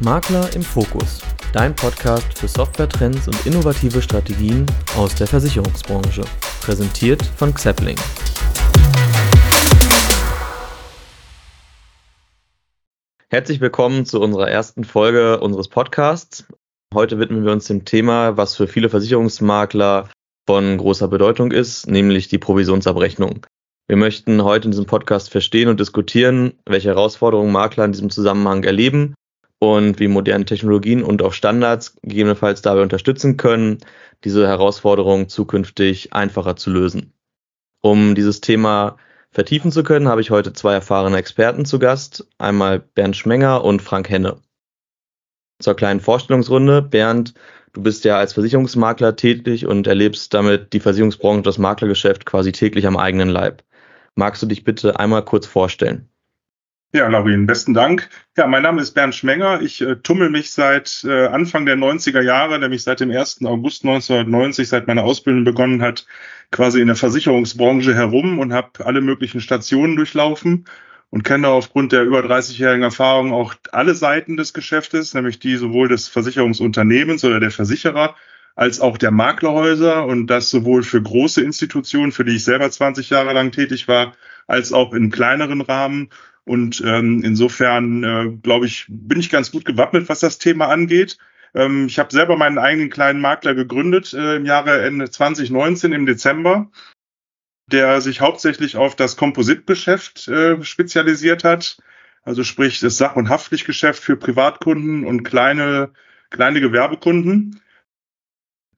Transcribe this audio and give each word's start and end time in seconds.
Makler 0.00 0.52
im 0.56 0.62
Fokus, 0.62 1.22
dein 1.52 1.74
Podcast 1.74 2.36
für 2.36 2.48
Software-Trends 2.48 3.28
und 3.28 3.46
innovative 3.46 4.02
Strategien 4.02 4.66
aus 4.96 5.14
der 5.14 5.28
Versicherungsbranche. 5.28 6.24
Präsentiert 6.60 7.24
von 7.24 7.54
Xepling. 7.54 7.96
Herzlich 13.28 13.60
willkommen 13.60 14.04
zu 14.04 14.20
unserer 14.20 14.50
ersten 14.50 14.82
Folge 14.82 15.38
unseres 15.38 15.68
Podcasts. 15.68 16.44
Heute 16.92 17.20
widmen 17.20 17.44
wir 17.44 17.52
uns 17.52 17.66
dem 17.66 17.84
Thema, 17.84 18.36
was 18.36 18.56
für 18.56 18.66
viele 18.66 18.88
Versicherungsmakler 18.88 20.08
von 20.44 20.76
großer 20.76 21.06
Bedeutung 21.06 21.52
ist, 21.52 21.86
nämlich 21.86 22.26
die 22.26 22.38
Provisionsabrechnung. 22.38 23.46
Wir 23.86 23.96
möchten 23.96 24.42
heute 24.42 24.64
in 24.64 24.70
diesem 24.72 24.86
Podcast 24.86 25.30
verstehen 25.30 25.68
und 25.68 25.78
diskutieren, 25.78 26.54
welche 26.66 26.88
Herausforderungen 26.88 27.52
Makler 27.52 27.84
in 27.84 27.92
diesem 27.92 28.10
Zusammenhang 28.10 28.64
erleben 28.64 29.14
und 29.58 29.98
wie 30.00 30.08
moderne 30.08 30.44
Technologien 30.44 31.02
und 31.02 31.22
auch 31.22 31.32
Standards 31.32 31.96
gegebenenfalls 32.02 32.62
dabei 32.62 32.82
unterstützen 32.82 33.36
können, 33.36 33.78
diese 34.24 34.46
Herausforderungen 34.46 35.28
zukünftig 35.28 36.12
einfacher 36.12 36.56
zu 36.56 36.70
lösen. 36.70 37.12
Um 37.80 38.14
dieses 38.14 38.40
Thema 38.40 38.96
vertiefen 39.30 39.72
zu 39.72 39.82
können, 39.82 40.08
habe 40.08 40.20
ich 40.20 40.30
heute 40.30 40.52
zwei 40.52 40.74
erfahrene 40.74 41.16
Experten 41.18 41.64
zu 41.64 41.78
Gast, 41.78 42.26
einmal 42.38 42.78
Bernd 42.80 43.16
Schmenger 43.16 43.64
und 43.64 43.82
Frank 43.82 44.08
Henne. 44.08 44.40
Zur 45.60 45.74
kleinen 45.74 46.00
Vorstellungsrunde. 46.00 46.82
Bernd, 46.82 47.34
du 47.72 47.82
bist 47.82 48.04
ja 48.04 48.16
als 48.16 48.32
Versicherungsmakler 48.32 49.16
tätig 49.16 49.66
und 49.66 49.86
erlebst 49.86 50.32
damit 50.34 50.72
die 50.72 50.80
Versicherungsbranche 50.80 51.38
und 51.38 51.46
das 51.46 51.58
Maklergeschäft 51.58 52.26
quasi 52.26 52.52
täglich 52.52 52.86
am 52.86 52.96
eigenen 52.96 53.28
Leib. 53.28 53.62
Magst 54.14 54.42
du 54.42 54.46
dich 54.46 54.64
bitte 54.64 54.98
einmal 54.98 55.24
kurz 55.24 55.46
vorstellen? 55.46 56.08
Ja, 56.94 57.08
Laurin, 57.08 57.46
besten 57.46 57.74
Dank. 57.74 58.08
Ja, 58.36 58.46
mein 58.46 58.62
Name 58.62 58.80
ist 58.80 58.92
Bernd 58.92 59.16
Schmenger. 59.16 59.60
Ich 59.62 59.80
äh, 59.80 59.96
tummel 59.96 60.30
mich 60.30 60.52
seit 60.52 61.02
äh, 61.02 61.26
Anfang 61.26 61.66
der 61.66 61.74
90er 61.74 62.20
Jahre, 62.20 62.56
nämlich 62.60 62.84
seit 62.84 63.00
dem 63.00 63.10
1. 63.10 63.44
August 63.46 63.84
1990, 63.84 64.68
seit 64.68 64.86
meine 64.86 65.02
Ausbildung 65.02 65.42
begonnen 65.42 65.82
hat, 65.82 66.06
quasi 66.52 66.80
in 66.80 66.86
der 66.86 66.94
Versicherungsbranche 66.94 67.96
herum 67.96 68.38
und 68.38 68.52
habe 68.52 68.86
alle 68.86 69.00
möglichen 69.00 69.40
Stationen 69.40 69.96
durchlaufen 69.96 70.66
und 71.10 71.24
kenne 71.24 71.48
aufgrund 71.48 71.90
der 71.90 72.04
über 72.04 72.20
30-jährigen 72.20 72.84
Erfahrung 72.84 73.32
auch 73.32 73.56
alle 73.72 73.96
Seiten 73.96 74.36
des 74.36 74.54
Geschäftes, 74.54 75.14
nämlich 75.14 75.40
die 75.40 75.56
sowohl 75.56 75.88
des 75.88 76.06
Versicherungsunternehmens 76.06 77.24
oder 77.24 77.40
der 77.40 77.50
Versicherer 77.50 78.14
als 78.54 78.80
auch 78.80 78.98
der 78.98 79.10
Maklerhäuser 79.10 80.06
und 80.06 80.28
das 80.28 80.48
sowohl 80.48 80.84
für 80.84 81.02
große 81.02 81.42
Institutionen, 81.42 82.12
für 82.12 82.24
die 82.24 82.36
ich 82.36 82.44
selber 82.44 82.70
20 82.70 83.10
Jahre 83.10 83.32
lang 83.32 83.50
tätig 83.50 83.88
war, 83.88 84.14
als 84.46 84.72
auch 84.72 84.92
in 84.92 85.10
kleineren 85.10 85.60
Rahmen 85.60 86.10
und 86.44 86.82
ähm, 86.84 87.22
insofern, 87.24 88.04
äh, 88.04 88.30
glaube 88.42 88.66
ich, 88.66 88.86
bin 88.88 89.18
ich 89.18 89.30
ganz 89.30 89.50
gut 89.50 89.64
gewappnet, 89.64 90.08
was 90.08 90.20
das 90.20 90.38
Thema 90.38 90.68
angeht. 90.68 91.16
Ähm, 91.54 91.86
ich 91.86 91.98
habe 91.98 92.12
selber 92.12 92.36
meinen 92.36 92.58
eigenen 92.58 92.90
kleinen 92.90 93.20
Makler 93.20 93.54
gegründet 93.54 94.12
äh, 94.12 94.36
im 94.36 94.44
Jahre 94.44 94.82
Ende 94.82 95.10
2019 95.10 95.92
im 95.92 96.04
Dezember, 96.04 96.70
der 97.70 98.00
sich 98.02 98.20
hauptsächlich 98.20 98.76
auf 98.76 98.94
das 98.94 99.16
Kompositgeschäft 99.16 100.28
äh, 100.28 100.62
spezialisiert 100.62 101.44
hat. 101.44 101.78
Also 102.22 102.44
sprich 102.44 102.80
das 102.80 102.98
Sach- 102.98 103.16
und 103.16 103.28
Haftpflichtgeschäft 103.28 104.02
für 104.02 104.16
Privatkunden 104.16 105.06
und 105.06 105.24
kleine, 105.24 105.92
kleine 106.30 106.60
Gewerbekunden. 106.60 107.60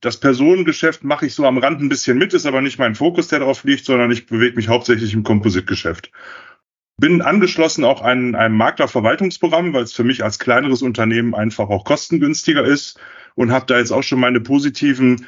Das 0.01 0.21
Personengeschäft 0.21 1.03
mache 1.03 1.27
ich 1.27 1.35
so 1.35 1.47
am 1.47 1.59
Rand 1.59 1.81
ein 1.81 1.89
bisschen 1.89 2.19
mit, 2.19 2.35
ist 2.35 2.47
aber 2.47 2.61
nicht 2.61 2.79
mein 2.79 2.95
Fokus, 2.95 3.29
der 3.29 3.41
darauf 3.41 3.65
liegt, 3.65 3.87
sondern 3.87 4.11
ich 4.11 4.27
bewege 4.27 4.55
mich 4.57 4.69
hauptsächlich 4.69 5.15
im 5.15 5.23
Kompositgeschäft. 5.23 6.13
Bin 6.99 7.21
angeschlossen 7.21 7.85
auch 7.85 8.01
an 8.03 8.35
einem 8.35 8.57
Maklerverwaltungsprogramm, 8.57 9.75
weil 9.75 9.83
es 9.83 9.93
für 9.93 10.05
mich 10.05 10.25
als 10.25 10.39
kleineres 10.39 10.81
Unternehmen 10.81 11.35
einfach 11.35 11.69
auch 11.69 11.85
kostengünstiger 11.85 12.65
ist 12.65 12.99
und 13.35 13.53
habe 13.53 13.67
da 13.67 13.79
jetzt 13.79 13.93
auch 13.93 14.03
schon 14.03 14.21
meine 14.21 14.41
positiven 14.41 15.27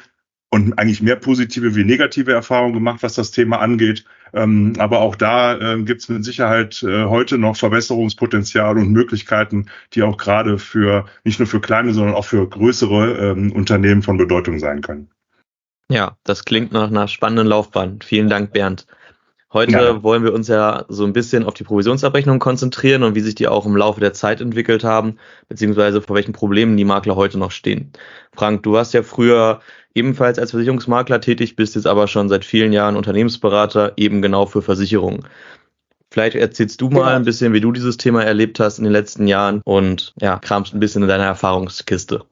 und 0.51 0.79
eigentlich 0.79 1.01
mehr 1.01 1.15
positive 1.15 1.75
wie 1.75 1.83
negative 1.83 2.33
Erfahrungen 2.33 2.73
gemacht, 2.73 3.03
was 3.03 3.13
das 3.13 3.31
Thema 3.31 3.59
angeht. 3.59 4.05
Ähm, 4.33 4.73
aber 4.79 4.99
auch 5.01 5.15
da 5.15 5.57
äh, 5.57 5.81
gibt 5.83 6.01
es 6.01 6.09
mit 6.09 6.25
Sicherheit 6.25 6.81
äh, 6.83 7.05
heute 7.05 7.37
noch 7.37 7.55
Verbesserungspotenzial 7.55 8.77
und 8.77 8.91
Möglichkeiten, 8.91 9.67
die 9.93 10.01
auch 10.01 10.17
gerade 10.17 10.57
für 10.57 11.05
nicht 11.23 11.39
nur 11.39 11.47
für 11.47 11.61
kleine, 11.61 11.93
sondern 11.93 12.15
auch 12.15 12.25
für 12.25 12.47
größere 12.47 13.31
ähm, 13.31 13.51
Unternehmen 13.51 14.01
von 14.01 14.17
Bedeutung 14.17 14.59
sein 14.59 14.81
können. 14.81 15.09
Ja, 15.91 16.17
das 16.23 16.45
klingt 16.45 16.71
nach 16.71 16.89
einer 16.89 17.07
spannenden 17.07 17.47
Laufbahn. 17.47 17.99
Vielen 18.03 18.29
Dank, 18.29 18.53
Bernd. 18.53 18.85
Heute 19.51 19.71
ja. 19.71 20.03
wollen 20.03 20.23
wir 20.23 20.33
uns 20.33 20.47
ja 20.47 20.85
so 20.89 21.05
ein 21.05 21.13
bisschen 21.13 21.43
auf 21.43 21.55
die 21.55 21.63
Provisionsabrechnung 21.63 22.37
konzentrieren 22.37 23.01
und 23.01 23.15
wie 23.15 23.21
sich 23.21 23.33
die 23.33 23.47
auch 23.47 23.65
im 23.65 23.75
Laufe 23.75 23.99
der 23.99 24.13
Zeit 24.13 24.41
entwickelt 24.41 24.83
haben, 24.83 25.17
beziehungsweise 25.47 26.01
vor 26.01 26.15
welchen 26.15 26.33
Problemen 26.33 26.77
die 26.77 26.85
Makler 26.85 27.15
heute 27.15 27.39
noch 27.39 27.49
stehen. 27.49 27.91
Frank, 28.35 28.61
du 28.61 28.73
warst 28.73 28.93
ja 28.93 29.01
früher 29.01 29.61
ebenfalls 29.95 30.37
als 30.37 30.51
Versicherungsmakler 30.51 31.19
tätig, 31.19 31.55
bist 31.55 31.73
jetzt 31.73 31.87
aber 31.87 32.07
schon 32.07 32.29
seit 32.29 32.45
vielen 32.45 32.73
Jahren 32.73 32.95
Unternehmensberater 32.95 33.93
eben 33.97 34.21
genau 34.21 34.45
für 34.45 34.61
Versicherungen. 34.61 35.25
Vielleicht 36.11 36.35
erzählst 36.35 36.79
du 36.81 36.89
mal 36.89 36.99
genau. 36.99 37.15
ein 37.15 37.25
bisschen, 37.25 37.53
wie 37.53 37.61
du 37.61 37.71
dieses 37.71 37.97
Thema 37.97 38.23
erlebt 38.23 38.59
hast 38.59 38.77
in 38.77 38.83
den 38.83 38.93
letzten 38.93 39.27
Jahren 39.27 39.61
und 39.63 40.13
ja, 40.21 40.37
kramst 40.37 40.73
ein 40.75 40.79
bisschen 40.79 41.03
in 41.03 41.07
deiner 41.07 41.25
Erfahrungskiste. 41.25 42.23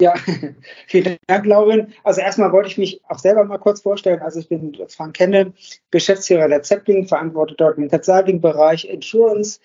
Ja, 0.00 0.14
vielen 0.86 1.16
Dank, 1.26 1.44
Laurin. 1.46 1.92
Also 2.04 2.20
erstmal 2.20 2.52
wollte 2.52 2.68
ich 2.68 2.78
mich 2.78 3.00
auch 3.08 3.18
selber 3.18 3.44
mal 3.44 3.58
kurz 3.58 3.80
vorstellen. 3.80 4.20
Also 4.20 4.38
ich 4.38 4.48
bin 4.48 4.76
Frank 4.88 5.16
Kenne, 5.16 5.52
Geschäftsführer 5.90 6.48
der 6.48 6.62
Zeppling, 6.62 7.06
verantworte 7.08 7.54
dort 7.56 7.78
den 7.78 7.90
Consulting-Bereich 7.90 8.88
Insurance 8.88 9.58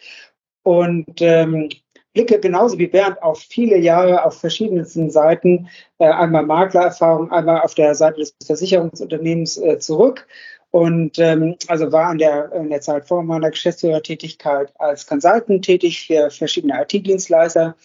und 0.63 1.21
ähm, 1.21 1.69
blicke 2.13 2.39
genauso 2.39 2.79
wie 2.79 2.87
Bernd 2.87 3.21
auf 3.21 3.39
viele 3.39 3.77
Jahre 3.77 4.25
auf 4.25 4.39
verschiedensten 4.39 5.11
Seiten, 5.11 5.69
äh, 5.99 6.05
einmal 6.05 6.45
Maklererfahrung, 6.45 7.31
einmal 7.31 7.61
auf 7.61 7.75
der 7.75 7.93
Seite 7.93 8.19
des 8.21 8.35
Versicherungsunternehmens 8.43 9.57
äh, 9.57 9.77
zurück 9.77 10.27
und 10.71 11.19
ähm, 11.19 11.55
also 11.67 11.91
war 11.91 12.11
in 12.11 12.17
der, 12.17 12.51
in 12.53 12.71
der 12.71 12.81
Zeit 12.81 13.05
vor 13.05 13.21
meiner 13.21 13.51
Geschäftsführertätigkeit 13.51 14.73
als 14.79 15.05
Consultant 15.05 15.63
tätig 15.63 16.07
für 16.07 16.31
verschiedene 16.31 16.81
IT-Dienstleister 16.81 17.75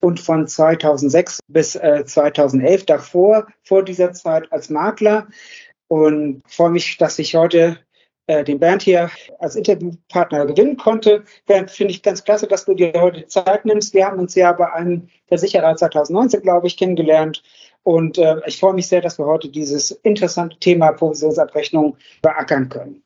und 0.00 0.20
von 0.20 0.46
2006 0.46 1.40
bis 1.48 1.74
äh, 1.76 2.04
2011 2.04 2.86
davor, 2.86 3.46
vor 3.62 3.82
dieser 3.82 4.12
Zeit 4.12 4.50
als 4.52 4.70
Makler. 4.70 5.26
Und 5.88 6.42
freue 6.48 6.70
mich, 6.70 6.96
dass 6.98 7.18
ich 7.18 7.34
heute 7.34 7.78
äh, 8.26 8.42
den 8.42 8.58
Bernd 8.58 8.82
hier 8.82 9.10
als 9.38 9.54
Interviewpartner 9.54 10.46
gewinnen 10.46 10.76
konnte. 10.76 11.22
Bernd, 11.46 11.70
finde 11.70 11.92
ich 11.92 12.02
ganz 12.02 12.24
klasse, 12.24 12.46
dass 12.48 12.64
du 12.64 12.74
dir 12.74 12.92
heute 12.96 13.26
Zeit 13.26 13.64
nimmst. 13.64 13.94
Wir 13.94 14.06
haben 14.06 14.18
uns 14.18 14.34
ja 14.34 14.52
bei 14.52 14.72
einem 14.72 15.08
Versicherer 15.28 15.76
2019, 15.76 16.42
glaube 16.42 16.66
ich, 16.66 16.76
kennengelernt. 16.76 17.42
Und 17.84 18.18
äh, 18.18 18.40
ich 18.46 18.58
freue 18.58 18.74
mich 18.74 18.88
sehr, 18.88 19.00
dass 19.00 19.18
wir 19.18 19.26
heute 19.26 19.48
dieses 19.48 19.92
interessante 19.92 20.58
Thema 20.58 20.90
Provisionsabrechnung 20.90 21.96
beackern 22.20 22.68
können. 22.68 23.04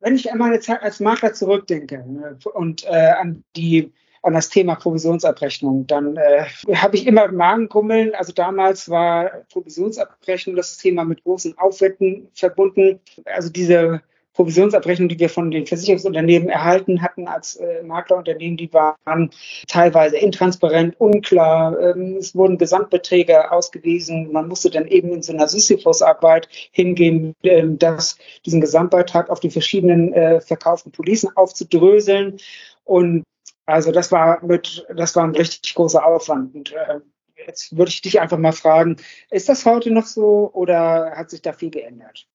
Wenn 0.00 0.16
ich 0.16 0.32
an 0.32 0.38
meine 0.38 0.58
Zeit 0.58 0.82
als 0.82 0.98
Makler 0.98 1.32
zurückdenke 1.32 2.04
ne, 2.04 2.36
und 2.52 2.84
äh, 2.84 3.12
an 3.12 3.44
die 3.54 3.92
an 4.22 4.34
das 4.34 4.48
Thema 4.48 4.76
Provisionsabrechnung. 4.76 5.86
Dann 5.86 6.16
äh, 6.16 6.44
habe 6.74 6.96
ich 6.96 7.06
immer 7.06 7.30
Magenkummeln. 7.30 8.14
Also 8.14 8.32
damals 8.32 8.88
war 8.88 9.30
Provisionsabrechnung 9.52 10.56
das 10.56 10.78
Thema 10.78 11.04
mit 11.04 11.24
großen 11.24 11.58
Aufwänden 11.58 12.28
verbunden. 12.32 13.00
Also 13.24 13.50
diese 13.50 14.02
Provisionsabrechnung, 14.34 15.08
die 15.08 15.18
wir 15.18 15.28
von 15.28 15.50
den 15.50 15.66
Versicherungsunternehmen 15.66 16.48
erhalten 16.48 17.02
hatten 17.02 17.28
als 17.28 17.56
äh, 17.56 17.82
Maklerunternehmen, 17.82 18.56
die 18.56 18.72
waren 18.72 19.30
teilweise 19.68 20.16
intransparent, 20.16 20.98
unklar. 20.98 21.78
Ähm, 21.78 22.16
es 22.18 22.34
wurden 22.34 22.56
Gesamtbeträge 22.56 23.52
ausgewiesen. 23.52 24.32
Man 24.32 24.48
musste 24.48 24.70
dann 24.70 24.86
eben 24.86 25.12
in 25.12 25.22
so 25.22 25.32
einer 25.32 25.48
Sisyphus-Arbeit 25.48 26.48
hingehen, 26.70 27.34
äh, 27.42 27.64
das, 27.66 28.16
diesen 28.46 28.60
Gesamtbeitrag 28.60 29.28
auf 29.28 29.40
die 29.40 29.50
verschiedenen 29.50 30.14
äh, 30.14 30.40
verkauften 30.40 30.92
Policen 30.92 31.30
aufzudröseln. 31.36 32.38
Und 32.84 33.24
also 33.66 33.92
das 33.92 34.10
war 34.12 34.44
mit, 34.44 34.86
das 34.94 35.14
war 35.16 35.24
ein 35.24 35.36
richtig 35.36 35.74
großer 35.74 36.04
Aufwand. 36.04 36.54
Und 36.54 36.72
äh, 36.72 37.00
jetzt 37.46 37.76
würde 37.76 37.90
ich 37.90 38.02
dich 38.02 38.20
einfach 38.20 38.38
mal 38.38 38.52
fragen, 38.52 38.96
ist 39.30 39.48
das 39.48 39.64
heute 39.64 39.90
noch 39.90 40.06
so 40.06 40.50
oder 40.52 41.12
hat 41.16 41.30
sich 41.30 41.42
da 41.42 41.52
viel 41.52 41.70
geändert? 41.70 42.26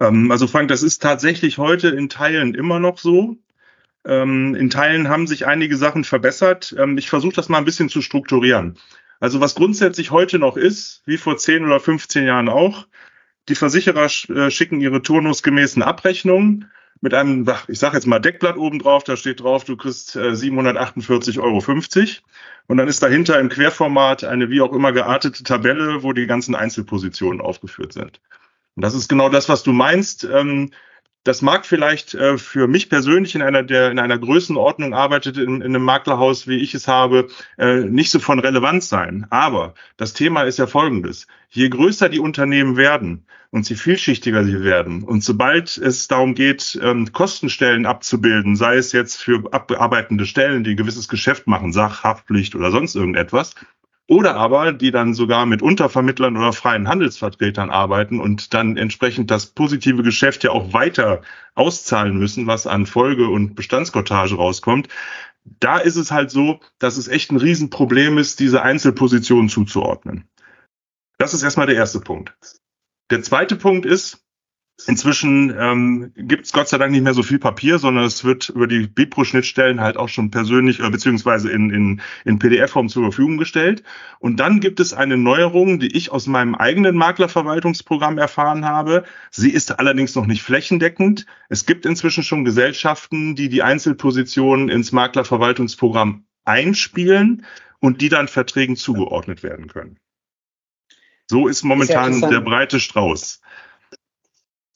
Ähm, 0.00 0.30
also 0.30 0.46
Frank, 0.46 0.68
das 0.68 0.82
ist 0.82 1.02
tatsächlich 1.02 1.58
heute 1.58 1.88
in 1.88 2.08
Teilen 2.08 2.54
immer 2.54 2.78
noch 2.78 2.98
so. 2.98 3.36
Ähm, 4.04 4.54
in 4.54 4.70
Teilen 4.70 5.08
haben 5.08 5.26
sich 5.26 5.46
einige 5.46 5.76
Sachen 5.76 6.04
verbessert. 6.04 6.74
Ähm, 6.78 6.96
ich 6.98 7.10
versuche 7.10 7.34
das 7.34 7.48
mal 7.48 7.58
ein 7.58 7.64
bisschen 7.64 7.88
zu 7.88 8.00
strukturieren. 8.00 8.78
Also 9.20 9.40
was 9.40 9.56
grundsätzlich 9.56 10.10
heute 10.10 10.38
noch 10.38 10.56
ist, 10.56 11.02
wie 11.04 11.16
vor 11.16 11.36
10 11.36 11.64
oder 11.64 11.80
15 11.80 12.24
Jahren 12.24 12.48
auch, 12.48 12.86
die 13.48 13.56
Versicherer 13.56 14.06
äh, 14.06 14.50
schicken 14.50 14.80
ihre 14.80 15.02
turnusgemäßen 15.02 15.82
Abrechnungen 15.82 16.70
mit 17.00 17.14
einem, 17.14 17.48
ich 17.68 17.78
sage 17.78 17.96
jetzt 17.96 18.06
mal 18.06 18.18
Deckblatt 18.18 18.56
oben 18.56 18.78
drauf, 18.78 19.04
da 19.04 19.16
steht 19.16 19.40
drauf, 19.40 19.64
du 19.64 19.76
kriegst 19.76 20.16
äh, 20.16 20.30
748,50 20.30 21.38
Euro. 21.40 21.60
Und 22.66 22.76
dann 22.76 22.88
ist 22.88 23.02
dahinter 23.02 23.38
im 23.38 23.48
Querformat 23.48 24.24
eine 24.24 24.50
wie 24.50 24.60
auch 24.60 24.72
immer 24.72 24.92
geartete 24.92 25.42
Tabelle, 25.42 26.02
wo 26.02 26.12
die 26.12 26.26
ganzen 26.26 26.54
Einzelpositionen 26.54 27.40
aufgeführt 27.40 27.92
sind. 27.92 28.20
Und 28.74 28.82
das 28.82 28.94
ist 28.94 29.08
genau 29.08 29.28
das, 29.28 29.48
was 29.48 29.62
du 29.62 29.72
meinst. 29.72 30.26
Das 31.24 31.42
mag 31.42 31.66
vielleicht 31.66 32.14
äh, 32.14 32.38
für 32.38 32.68
mich 32.68 32.88
persönlich 32.88 33.34
in 33.34 33.42
einer 33.42 33.62
der 33.62 33.90
in 33.90 33.98
einer 33.98 34.18
Größenordnung 34.18 34.94
arbeitet 34.94 35.36
in, 35.36 35.56
in 35.56 35.74
einem 35.74 35.82
Maklerhaus, 35.82 36.46
wie 36.46 36.56
ich 36.56 36.74
es 36.74 36.88
habe, 36.88 37.28
äh, 37.58 37.80
nicht 37.80 38.10
so 38.10 38.18
von 38.18 38.38
Relevanz 38.38 38.88
sein. 38.88 39.26
Aber 39.30 39.74
das 39.96 40.14
Thema 40.14 40.42
ist 40.42 40.58
ja 40.58 40.66
folgendes: 40.66 41.26
Je 41.50 41.68
größer 41.68 42.08
die 42.08 42.20
Unternehmen 42.20 42.76
werden 42.76 43.26
und 43.50 43.68
je 43.68 43.76
vielschichtiger 43.76 44.44
sie 44.44 44.62
werden 44.62 45.02
und 45.02 45.24
sobald 45.24 45.76
es 45.76 46.08
darum 46.08 46.34
geht, 46.34 46.78
ähm, 46.82 47.12
Kostenstellen 47.12 47.86
abzubilden, 47.86 48.56
sei 48.56 48.76
es 48.76 48.92
jetzt 48.92 49.16
für 49.16 49.52
abarbeitende 49.52 50.26
Stellen, 50.26 50.64
die 50.64 50.70
ein 50.72 50.76
gewisses 50.76 51.08
Geschäft 51.08 51.46
machen, 51.46 51.72
Sachhaftpflicht 51.72 52.54
oder 52.54 52.70
sonst 52.70 52.94
irgendetwas, 52.94 53.54
oder 54.08 54.36
aber 54.36 54.72
die 54.72 54.90
dann 54.90 55.12
sogar 55.12 55.44
mit 55.46 55.60
Untervermittlern 55.60 56.36
oder 56.36 56.54
freien 56.54 56.88
Handelsvertretern 56.88 57.70
arbeiten 57.70 58.20
und 58.20 58.54
dann 58.54 58.76
entsprechend 58.78 59.30
das 59.30 59.46
positive 59.46 60.02
Geschäft 60.02 60.44
ja 60.44 60.50
auch 60.50 60.72
weiter 60.72 61.20
auszahlen 61.54 62.16
müssen, 62.18 62.46
was 62.46 62.66
an 62.66 62.86
Folge- 62.86 63.28
und 63.28 63.54
Bestandskottage 63.54 64.34
rauskommt. 64.34 64.88
Da 65.60 65.78
ist 65.78 65.96
es 65.96 66.10
halt 66.10 66.30
so, 66.30 66.60
dass 66.78 66.96
es 66.96 67.06
echt 67.06 67.30
ein 67.30 67.36
Riesenproblem 67.36 68.16
ist, 68.16 68.40
diese 68.40 68.62
Einzelpositionen 68.62 69.50
zuzuordnen. 69.50 70.24
Das 71.18 71.34
ist 71.34 71.42
erstmal 71.42 71.66
der 71.66 71.76
erste 71.76 72.00
Punkt. 72.00 72.34
Der 73.10 73.22
zweite 73.22 73.56
Punkt 73.56 73.84
ist, 73.84 74.24
Inzwischen 74.86 75.52
ähm, 75.58 76.12
gibt 76.14 76.46
es 76.46 76.52
Gott 76.52 76.68
sei 76.68 76.78
Dank 76.78 76.92
nicht 76.92 77.02
mehr 77.02 77.14
so 77.14 77.24
viel 77.24 77.40
Papier, 77.40 77.78
sondern 77.78 78.04
es 78.04 78.22
wird 78.22 78.48
über 78.48 78.68
die 78.68 78.86
Bipro-Schnittstellen 78.86 79.80
halt 79.80 79.96
auch 79.96 80.08
schon 80.08 80.30
persönlich 80.30 80.78
äh, 80.78 80.88
beziehungsweise 80.88 81.50
in, 81.50 81.70
in, 81.70 82.00
in 82.24 82.38
PDF-Form 82.38 82.88
zur 82.88 83.02
Verfügung 83.02 83.38
gestellt. 83.38 83.82
Und 84.20 84.38
dann 84.38 84.60
gibt 84.60 84.78
es 84.78 84.94
eine 84.94 85.16
Neuerung, 85.16 85.80
die 85.80 85.96
ich 85.96 86.12
aus 86.12 86.28
meinem 86.28 86.54
eigenen 86.54 86.94
Maklerverwaltungsprogramm 86.96 88.18
erfahren 88.18 88.64
habe. 88.64 89.02
Sie 89.32 89.50
ist 89.50 89.78
allerdings 89.80 90.14
noch 90.14 90.26
nicht 90.26 90.42
flächendeckend. 90.42 91.26
Es 91.48 91.66
gibt 91.66 91.84
inzwischen 91.84 92.22
schon 92.22 92.44
Gesellschaften, 92.44 93.34
die 93.34 93.48
die 93.48 93.62
Einzelpositionen 93.62 94.68
ins 94.68 94.92
Maklerverwaltungsprogramm 94.92 96.24
einspielen 96.44 97.44
und 97.80 98.00
die 98.00 98.08
dann 98.08 98.28
Verträgen 98.28 98.76
zugeordnet 98.76 99.42
werden 99.42 99.66
können. 99.66 99.98
So 101.26 101.48
ist 101.48 101.64
momentan 101.64 102.20
der 102.20 102.40
breite 102.40 102.78
Strauß. 102.80 103.40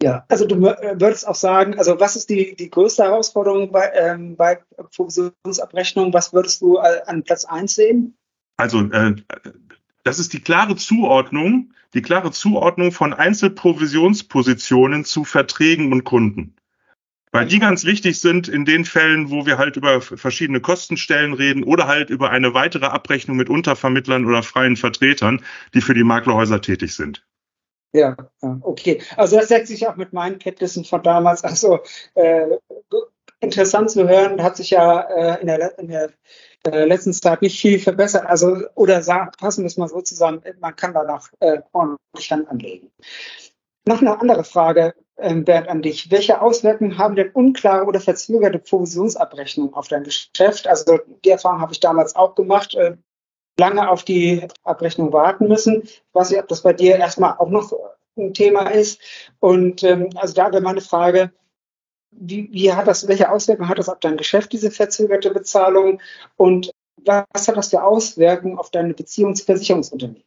Ja, 0.03 0.25
also 0.29 0.47
du 0.47 0.67
äh, 0.67 1.01
würdest 1.01 1.27
auch 1.27 1.37
sagen, 1.37 1.79
also 1.79 2.01
was 2.01 2.17
ist 2.17 2.29
die, 2.29 2.57
die 2.57 2.71
größte 2.71 3.05
Herausforderung 3.05 3.71
bei, 3.71 3.91
ähm, 3.95 4.37
bei 4.37 4.59
Provisionsabrechnung? 4.97 6.13
Was 6.13 6.33
würdest 6.33 6.61
du 6.61 6.79
äh, 6.79 7.03
an 7.07 7.23
Platz 7.23 7.45
1 7.45 7.75
sehen? 7.75 8.17
Also 8.57 8.81
äh, 8.91 9.15
das 10.03 10.19
ist 10.19 10.33
die 10.33 10.41
klare 10.41 10.75
Zuordnung, 10.77 11.73
die 11.95 12.03
klare 12.03 12.33
Zuordnung 12.33 12.91
von 12.91 13.13
Einzelprovisionspositionen 13.13 15.05
zu 15.05 15.25
Verträgen 15.25 15.93
und 15.93 16.05
Kunden. 16.05 16.57
Weil 17.35 17.47
die 17.47 17.61
ganz 17.61 17.87
wichtig 17.87 18.21
sind 18.21 18.47
in 18.49 18.67
den 18.67 18.85
Fällen, 18.85 19.31
wo 19.31 19.47
wir 19.47 19.57
halt 19.57 19.77
über 19.77 20.03
verschiedene 20.03 20.61
Kostenstellen 20.61 21.33
reden 21.33 21.65
oder 21.65 21.87
halt 21.87 22.11
über 22.11 22.29
eine 22.29 22.53
weitere 22.53 22.85
Abrechnung 22.85 23.39
mit 23.39 23.49
Untervermittlern 23.49 24.27
oder 24.27 24.43
freien 24.43 24.77
Vertretern, 24.77 25.41
die 25.73 25.81
für 25.81 25.95
die 25.95 26.05
Maklerhäuser 26.05 26.61
tätig 26.61 26.95
sind. 26.95 27.25
Ja, 27.93 28.17
okay. 28.63 29.03
Also 29.17 29.37
das 29.37 29.49
setzt 29.49 29.69
sich 29.69 29.87
auch 29.87 29.97
mit 29.97 30.13
meinen 30.13 30.39
Kenntnissen 30.39 30.85
von 30.85 31.03
damals. 31.03 31.45
Also 31.45 31.81
äh, 32.15 32.47
interessant 33.41 33.91
zu 33.91 34.09
hören, 34.09 34.43
hat 34.43 34.57
sich 34.57 34.71
ja 34.71 35.01
äh, 35.01 35.41
in 35.41 35.47
der, 35.47 35.79
in 35.79 35.89
der 35.89 36.11
äh, 36.67 36.85
letzten 36.85 37.13
Zeit 37.13 37.43
nicht 37.43 37.61
viel 37.61 37.79
verbessert. 37.79 38.27
Also 38.27 38.63
oder 38.75 39.01
passen 39.39 39.63
wir 39.63 39.67
es 39.67 39.77
mal 39.77 39.89
so 39.89 40.01
zusammen, 40.01 40.43
man 40.61 40.77
kann 40.77 40.95
da 40.95 41.05
noch 41.05 41.29
äh, 41.41 41.61
ordentlich 41.73 42.31
Hand 42.31 42.49
anlegen. 42.49 42.91
Noch 43.85 44.01
eine 44.01 44.19
andere 44.19 44.45
Frage, 44.45 44.95
äh, 45.17 45.35
Bernd, 45.35 45.69
an 45.69 45.83
dich. 45.83 46.11
Welche 46.11 46.41
Auswirkungen 46.41 46.99
haben 46.99 47.17
denn 47.17 47.31
unklare 47.33 47.85
oder 47.85 48.01
verzögerte 48.01 48.59
Provisionsabrechnungen 48.59 49.75
auf 49.75 49.89
dein 49.89 50.05
Geschäft? 50.05 50.67
Also 50.67 51.01
die 51.25 51.31
Erfahrung 51.31 51.61
habe 51.61 51.73
ich 51.73 51.81
damals 51.81 52.15
auch 52.15 52.35
gemacht. 52.35 52.75
Äh, 52.75 52.97
lange 53.59 53.89
auf 53.89 54.05
die 54.05 54.47
Abrechnung 54.65 55.13
warten 55.13 55.49
müssen. 55.49 55.83
Ich 55.83 56.03
weiß 56.13 56.31
nicht, 56.31 56.41
ob 56.41 56.49
das 56.49 56.63
bei 56.63 56.73
dir 56.73 56.97
erstmal 56.97 57.37
auch 57.39 57.51
noch 57.51 57.73
ein 58.17 58.35
Thema 58.35 58.69
ist. 58.69 59.01
Und 59.41 59.83
ähm, 59.85 60.11
also 60.17 60.35
da 60.35 60.53
wäre 60.53 60.63
meine 60.63 60.81
Frage, 60.81 61.33
wie, 62.11 62.49
wie 62.53 62.73
hat 62.73 62.87
das, 62.87 63.09
welche 63.09 63.31
Auswirkungen 63.31 63.69
hat 63.69 63.79
das 63.79 63.89
auf 63.89 64.01
dein 64.01 64.17
Geschäft, 64.17 64.53
diese 64.53 64.71
verzögerte 64.71 65.31
Bezahlung? 65.31 66.01
Und 66.37 66.71
was 67.05 67.49
hat 67.49 67.57
das 67.57 67.71
für 67.71 67.83
Auswirkungen 67.83 68.59
auf 68.59 68.71
deine 68.71 68.95
Beziehung 68.95 69.35
zu 69.35 69.45
Versicherungsunternehmen? 69.45 70.25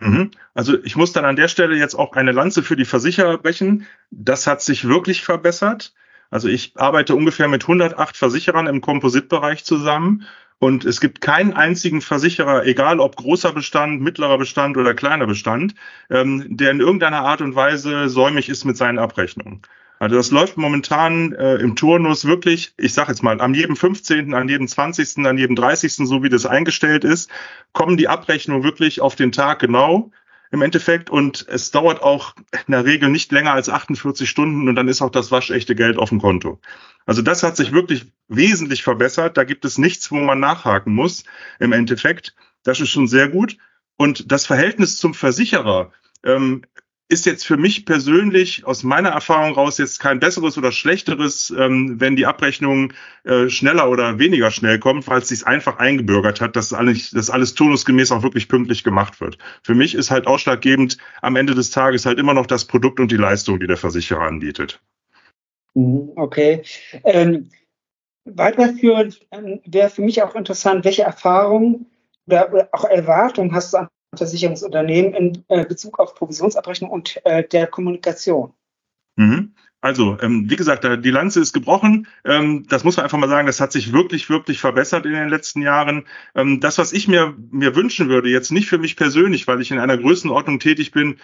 Mhm. 0.00 0.30
Also 0.54 0.82
ich 0.82 0.96
muss 0.96 1.12
dann 1.12 1.24
an 1.24 1.36
der 1.36 1.48
Stelle 1.48 1.76
jetzt 1.76 1.94
auch 1.94 2.12
eine 2.12 2.32
Lanze 2.32 2.62
für 2.62 2.76
die 2.76 2.84
Versicherer 2.84 3.38
brechen. 3.38 3.86
Das 4.10 4.46
hat 4.46 4.62
sich 4.62 4.88
wirklich 4.88 5.22
verbessert. 5.22 5.94
Also 6.30 6.48
ich 6.48 6.72
arbeite 6.76 7.14
ungefähr 7.14 7.48
mit 7.48 7.62
108 7.62 8.16
Versicherern 8.16 8.66
im 8.66 8.80
Kompositbereich 8.80 9.64
zusammen 9.64 10.26
und 10.60 10.84
es 10.84 11.00
gibt 11.00 11.22
keinen 11.22 11.54
einzigen 11.54 12.02
Versicherer, 12.02 12.66
egal 12.66 13.00
ob 13.00 13.16
großer 13.16 13.52
Bestand, 13.52 14.02
mittlerer 14.02 14.36
Bestand 14.36 14.76
oder 14.76 14.92
kleiner 14.92 15.26
Bestand, 15.26 15.74
ähm, 16.10 16.44
der 16.48 16.70
in 16.70 16.80
irgendeiner 16.80 17.22
Art 17.22 17.40
und 17.40 17.56
Weise 17.56 18.10
säumig 18.10 18.50
ist 18.50 18.66
mit 18.66 18.76
seinen 18.76 18.98
Abrechnungen. 18.98 19.62
Also 19.98 20.16
das 20.16 20.30
läuft 20.30 20.58
momentan 20.58 21.32
äh, 21.32 21.56
im 21.56 21.76
Turnus 21.76 22.26
wirklich, 22.26 22.74
ich 22.76 22.92
sage 22.92 23.10
jetzt 23.10 23.22
mal, 23.22 23.40
an 23.40 23.54
jedem 23.54 23.74
15., 23.74 24.34
an 24.34 24.48
jedem 24.48 24.68
20., 24.68 25.26
an 25.26 25.38
jedem 25.38 25.56
30., 25.56 25.94
so 25.94 26.22
wie 26.22 26.28
das 26.28 26.44
eingestellt 26.44 27.04
ist, 27.04 27.30
kommen 27.72 27.96
die 27.96 28.08
Abrechnungen 28.08 28.62
wirklich 28.62 29.00
auf 29.00 29.16
den 29.16 29.32
Tag 29.32 29.60
genau 29.60 30.10
im 30.50 30.60
Endeffekt 30.60 31.08
und 31.08 31.46
es 31.48 31.70
dauert 31.70 32.02
auch 32.02 32.34
in 32.66 32.72
der 32.72 32.84
Regel 32.84 33.08
nicht 33.08 33.32
länger 33.32 33.52
als 33.54 33.70
48 33.70 34.28
Stunden 34.28 34.68
und 34.68 34.74
dann 34.74 34.88
ist 34.88 35.00
auch 35.00 35.10
das 35.10 35.30
waschechte 35.30 35.74
Geld 35.74 35.96
auf 35.96 36.10
dem 36.10 36.20
Konto. 36.20 36.60
Also 37.06 37.22
das 37.22 37.42
hat 37.42 37.56
sich 37.56 37.72
wirklich 37.72 38.06
wesentlich 38.30 38.82
verbessert. 38.82 39.36
Da 39.36 39.44
gibt 39.44 39.64
es 39.64 39.76
nichts, 39.76 40.10
wo 40.10 40.16
man 40.16 40.40
nachhaken 40.40 40.94
muss 40.94 41.24
im 41.58 41.72
Endeffekt. 41.72 42.34
Das 42.62 42.80
ist 42.80 42.90
schon 42.90 43.08
sehr 43.08 43.28
gut. 43.28 43.58
Und 43.96 44.32
das 44.32 44.46
Verhältnis 44.46 44.96
zum 44.96 45.12
Versicherer 45.12 45.92
ähm, 46.24 46.62
ist 47.10 47.26
jetzt 47.26 47.44
für 47.44 47.56
mich 47.56 47.86
persönlich 47.86 48.64
aus 48.64 48.84
meiner 48.84 49.08
Erfahrung 49.08 49.54
raus 49.54 49.78
jetzt 49.78 49.98
kein 49.98 50.20
besseres 50.20 50.56
oder 50.56 50.70
schlechteres, 50.70 51.52
ähm, 51.58 52.00
wenn 52.00 52.14
die 52.14 52.24
Abrechnung 52.24 52.92
äh, 53.24 53.48
schneller 53.48 53.90
oder 53.90 54.20
weniger 54.20 54.52
schnell 54.52 54.78
kommt, 54.78 55.08
weil 55.08 55.18
es 55.18 55.28
sich 55.28 55.44
einfach 55.44 55.78
eingebürgert 55.78 56.40
hat, 56.40 56.54
dass 56.54 56.72
alles, 56.72 57.10
dass 57.10 57.28
alles 57.28 57.54
turnusgemäß 57.54 58.12
auch 58.12 58.22
wirklich 58.22 58.48
pünktlich 58.48 58.84
gemacht 58.84 59.20
wird. 59.20 59.38
Für 59.62 59.74
mich 59.74 59.96
ist 59.96 60.12
halt 60.12 60.28
ausschlaggebend 60.28 60.98
am 61.20 61.34
Ende 61.34 61.56
des 61.56 61.70
Tages 61.70 62.06
halt 62.06 62.20
immer 62.20 62.32
noch 62.32 62.46
das 62.46 62.64
Produkt 62.64 63.00
und 63.00 63.10
die 63.10 63.16
Leistung, 63.16 63.58
die 63.58 63.66
der 63.66 63.76
Versicherer 63.76 64.22
anbietet. 64.22 64.80
Mhm, 65.74 66.12
okay. 66.14 66.62
Ähm, 67.04 67.50
weiterführend 68.36 69.26
ähm, 69.30 69.60
wäre 69.64 69.90
für 69.90 70.02
mich 70.02 70.22
auch 70.22 70.34
interessant, 70.34 70.84
welche 70.84 71.02
Erfahrungen 71.02 71.86
oder, 72.26 72.68
auch 72.72 72.84
Erwartungen 72.84 73.54
hast 73.54 73.72
du 73.72 73.78
an 73.78 73.88
Versicherungsunternehmen 74.16 75.14
in 75.14 75.44
äh, 75.48 75.64
Bezug 75.64 75.98
auf 75.98 76.14
Provisionsabrechnung 76.14 76.90
und 76.90 77.20
äh, 77.24 77.44
der 77.44 77.66
Kommunikation? 77.66 78.52
Mhm. 79.16 79.54
Also, 79.82 80.18
ähm, 80.20 80.50
wie 80.50 80.56
gesagt, 80.56 80.84
die 80.84 81.10
Lanze 81.10 81.40
ist 81.40 81.54
gebrochen. 81.54 82.06
Ähm, 82.24 82.66
das 82.68 82.84
muss 82.84 82.98
man 82.98 83.04
einfach 83.04 83.16
mal 83.16 83.30
sagen, 83.30 83.46
das 83.46 83.60
hat 83.60 83.72
sich 83.72 83.92
wirklich, 83.94 84.28
wirklich 84.28 84.60
verbessert 84.60 85.06
in 85.06 85.12
den 85.12 85.30
letzten 85.30 85.62
Jahren. 85.62 86.06
Das, 86.34 86.76
was 86.76 86.92
ich 86.92 87.08
mir, 87.08 87.34
mir 87.50 87.74
wünschen 87.74 88.10
würde, 88.10 88.28
jetzt 88.28 88.52
nicht 88.52 88.68
für 88.68 88.76
mich 88.76 88.96
persönlich, 88.96 89.48
weil 89.48 89.62
ich 89.62 89.70
in 89.70 89.78
einer 89.78 89.96
Größenordnung 89.96 90.60
tätig 90.60 90.90
bin, 90.90 91.16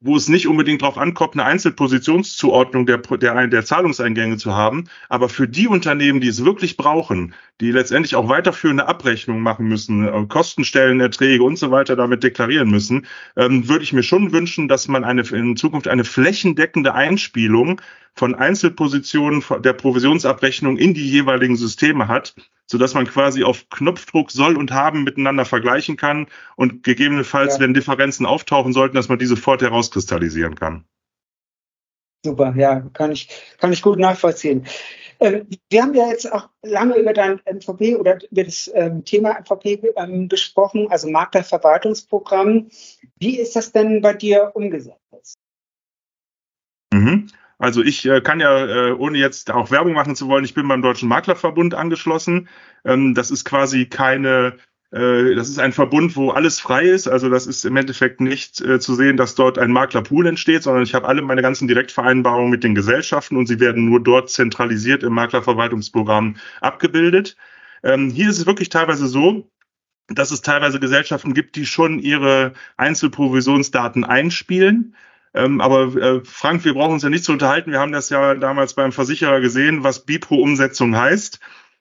wo 0.00 0.16
es 0.16 0.28
nicht 0.28 0.46
unbedingt 0.46 0.82
darauf 0.82 0.96
ankommt, 0.96 1.34
eine 1.34 1.44
Einzelpositionszuordnung 1.44 2.86
der, 2.86 2.98
der, 2.98 3.46
der 3.48 3.64
Zahlungseingänge 3.64 4.36
zu 4.36 4.54
haben. 4.54 4.84
Aber 5.08 5.28
für 5.28 5.48
die 5.48 5.66
Unternehmen, 5.66 6.20
die 6.20 6.28
es 6.28 6.44
wirklich 6.44 6.76
brauchen, 6.76 7.34
die 7.60 7.72
letztendlich 7.72 8.14
auch 8.14 8.28
weiterführende 8.28 8.86
Abrechnungen 8.86 9.42
machen 9.42 9.66
müssen, 9.66 10.06
äh, 10.06 10.26
Kostenstellen, 10.28 11.00
Erträge 11.00 11.42
und 11.42 11.56
so 11.58 11.72
weiter 11.72 11.96
damit 11.96 12.22
deklarieren 12.22 12.70
müssen, 12.70 13.06
ähm, 13.36 13.68
würde 13.68 13.82
ich 13.82 13.92
mir 13.92 14.04
schon 14.04 14.32
wünschen, 14.32 14.68
dass 14.68 14.86
man 14.86 15.02
eine, 15.02 15.22
in 15.22 15.56
Zukunft 15.56 15.88
eine 15.88 16.04
flächendeckende 16.04 16.94
Einspielung 16.94 17.80
von 18.14 18.34
Einzelpositionen 18.34 19.42
der 19.62 19.72
Provisionsabrechnung 19.72 20.76
in 20.76 20.94
die 20.94 21.08
jeweiligen 21.08 21.56
Systeme 21.56 22.08
hat, 22.08 22.34
so 22.70 22.78
dass 22.78 22.94
man 22.94 23.06
quasi 23.06 23.44
auf 23.44 23.68
Knopfdruck 23.70 24.30
soll 24.30 24.56
und 24.56 24.70
haben 24.72 25.02
miteinander 25.02 25.44
vergleichen 25.44 25.96
kann 25.96 26.26
und 26.56 26.82
gegebenenfalls, 26.82 27.54
ja. 27.54 27.60
wenn 27.60 27.74
Differenzen 27.74 28.26
auftauchen 28.26 28.72
sollten, 28.72 28.94
dass 28.94 29.08
man 29.08 29.18
diese 29.18 29.36
sofort 29.36 29.62
herauskristallisieren 29.62 30.54
kann. 30.54 30.84
Super, 32.24 32.54
ja, 32.56 32.80
kann 32.92 33.12
ich, 33.12 33.28
kann 33.58 33.72
ich 33.72 33.80
gut 33.80 33.98
nachvollziehen. 33.98 34.66
Ähm, 35.20 35.46
wir 35.70 35.82
haben 35.82 35.94
ja 35.94 36.08
jetzt 36.08 36.30
auch 36.30 36.48
lange 36.62 36.96
über 36.96 37.12
dein 37.12 37.40
MVP 37.50 37.96
oder 37.96 38.18
über 38.30 38.44
das 38.44 38.70
ähm, 38.74 39.04
Thema 39.04 39.40
MVP 39.40 39.92
ähm, 39.96 40.28
gesprochen, 40.28 40.88
also 40.90 41.08
Maklerverwaltungsprogramm. 41.08 42.68
Wie 43.18 43.38
ist 43.38 43.56
das 43.56 43.72
denn 43.72 44.00
bei 44.00 44.14
dir 44.14 44.52
umgesetzt? 44.54 45.38
Mhm. 46.92 47.28
Also 47.58 47.82
ich 47.82 48.06
äh, 48.06 48.20
kann 48.20 48.40
ja, 48.40 48.88
äh, 48.88 48.92
ohne 48.92 49.18
jetzt 49.18 49.50
auch 49.50 49.70
Werbung 49.70 49.92
machen 49.92 50.14
zu 50.16 50.28
wollen, 50.28 50.44
ich 50.44 50.54
bin 50.54 50.68
beim 50.68 50.82
Deutschen 50.82 51.08
Maklerverbund 51.08 51.74
angeschlossen. 51.74 52.48
Ähm, 52.84 53.14
das 53.14 53.30
ist 53.30 53.44
quasi 53.44 53.86
keine 53.86 54.56
Äh, 54.90 55.34
das 55.34 55.48
ist 55.50 55.58
ein 55.58 55.72
Verbund, 55.72 56.16
wo 56.16 56.30
alles 56.30 56.60
frei 56.60 56.84
ist. 56.84 57.08
Also 57.08 57.28
das 57.28 57.46
ist 57.46 57.64
im 57.66 57.76
Endeffekt 57.76 58.20
nicht 58.22 58.60
äh, 58.62 58.80
zu 58.80 58.94
sehen, 58.94 59.18
dass 59.18 59.34
dort 59.34 59.58
ein 59.58 59.70
Maklerpool 59.70 60.26
entsteht, 60.26 60.62
sondern 60.62 60.82
ich 60.82 60.94
habe 60.94 61.06
alle 61.08 61.20
meine 61.22 61.42
ganzen 61.42 61.68
Direktvereinbarungen 61.68 62.50
mit 62.50 62.64
den 62.64 62.74
Gesellschaften 62.74 63.36
und 63.36 63.46
sie 63.46 63.60
werden 63.60 63.84
nur 63.84 64.02
dort 64.02 64.30
zentralisiert 64.30 65.02
im 65.02 65.12
Maklerverwaltungsprogramm 65.12 66.36
abgebildet. 66.62 67.36
Ähm, 67.82 68.10
hier 68.10 68.30
ist 68.30 68.38
es 68.38 68.46
wirklich 68.46 68.70
teilweise 68.70 69.08
so, 69.08 69.50
dass 70.08 70.30
es 70.30 70.40
teilweise 70.42 70.80
Gesellschaften 70.80 71.34
gibt, 71.34 71.56
die 71.56 71.66
schon 71.66 71.98
ihre 71.98 72.54
Einzelprovisionsdaten 72.78 74.04
einspielen. 74.04 74.94
Ähm, 75.34 75.60
aber 75.60 75.94
äh, 75.96 76.20
Frank, 76.24 76.64
wir 76.64 76.74
brauchen 76.74 76.94
uns 76.94 77.02
ja 77.02 77.10
nicht 77.10 77.24
zu 77.24 77.32
unterhalten. 77.32 77.72
Wir 77.72 77.80
haben 77.80 77.92
das 77.92 78.10
ja 78.10 78.34
damals 78.34 78.74
beim 78.74 78.92
Versicherer 78.92 79.40
gesehen, 79.40 79.84
was 79.84 80.04
Bipro-Umsetzung 80.04 80.96
heißt. 80.96 81.40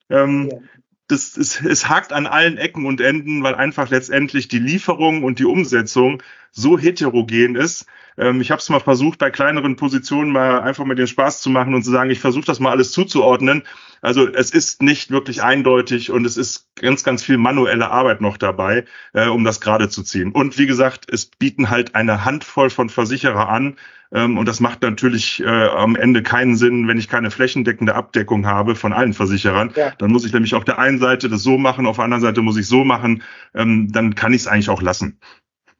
Ähm, 0.09 0.49
ja 0.51 0.59
das, 1.07 1.37
es, 1.37 1.61
es 1.61 1.87
hakt 1.87 2.11
an 2.11 2.27
allen 2.27 2.57
Ecken 2.57 2.85
und 2.85 3.01
Enden, 3.01 3.43
weil 3.43 3.55
einfach 3.55 3.89
letztendlich 3.89 4.47
die 4.47 4.59
Lieferung 4.59 5.23
und 5.23 5.39
die 5.39 5.45
Umsetzung 5.45 6.21
so 6.57 6.77
heterogen 6.77 7.55
ist. 7.55 7.85
Ähm, 8.17 8.41
ich 8.41 8.51
habe 8.51 8.59
es 8.59 8.69
mal 8.69 8.79
versucht, 8.79 9.19
bei 9.19 9.29
kleineren 9.29 9.75
Positionen 9.75 10.31
mal 10.31 10.61
einfach 10.61 10.85
mal 10.85 10.95
den 10.95 11.07
Spaß 11.07 11.41
zu 11.41 11.49
machen 11.49 11.73
und 11.73 11.83
zu 11.83 11.91
sagen, 11.91 12.09
ich 12.09 12.19
versuche 12.19 12.45
das 12.45 12.59
mal 12.59 12.71
alles 12.71 12.91
zuzuordnen. 12.91 13.63
Also 14.01 14.27
es 14.27 14.51
ist 14.51 14.81
nicht 14.81 15.11
wirklich 15.11 15.43
eindeutig 15.43 16.11
und 16.11 16.25
es 16.25 16.35
ist 16.35 16.67
ganz, 16.75 17.03
ganz 17.03 17.23
viel 17.23 17.37
manuelle 17.37 17.89
Arbeit 17.89 18.21
noch 18.21 18.37
dabei, 18.37 18.85
äh, 19.13 19.27
um 19.27 19.43
das 19.43 19.61
gerade 19.61 19.89
zu 19.89 20.03
ziehen. 20.03 20.31
Und 20.31 20.57
wie 20.57 20.67
gesagt, 20.67 21.05
es 21.11 21.27
bieten 21.27 21.69
halt 21.69 21.95
eine 21.95 22.25
Handvoll 22.25 22.69
von 22.69 22.89
Versicherer 22.89 23.49
an, 23.49 23.77
ähm, 24.11 24.37
und 24.37 24.47
das 24.47 24.59
macht 24.59 24.81
natürlich 24.83 25.43
äh, 25.43 25.47
am 25.47 25.95
Ende 25.95 26.23
keinen 26.23 26.55
Sinn, 26.55 26.87
wenn 26.87 26.97
ich 26.97 27.09
keine 27.09 27.29
flächendeckende 27.29 27.95
Abdeckung 27.95 28.45
habe 28.45 28.75
von 28.75 28.93
allen 28.93 29.13
Versicherern. 29.13 29.71
Ja. 29.75 29.91
Dann 29.97 30.11
muss 30.11 30.25
ich 30.25 30.31
nämlich 30.33 30.55
auf 30.55 30.63
der 30.63 30.79
einen 30.79 30.99
Seite 30.99 31.27
das 31.27 31.43
so 31.43 31.57
machen, 31.57 31.85
auf 31.85 31.97
der 31.97 32.05
anderen 32.05 32.21
Seite 32.21 32.41
muss 32.41 32.57
ich 32.57 32.67
so 32.67 32.85
machen. 32.85 33.23
Ähm, 33.53 33.91
dann 33.91 34.15
kann 34.15 34.33
ich 34.33 34.41
es 34.41 34.47
eigentlich 34.47 34.69
auch 34.69 34.81
lassen. 34.81 35.19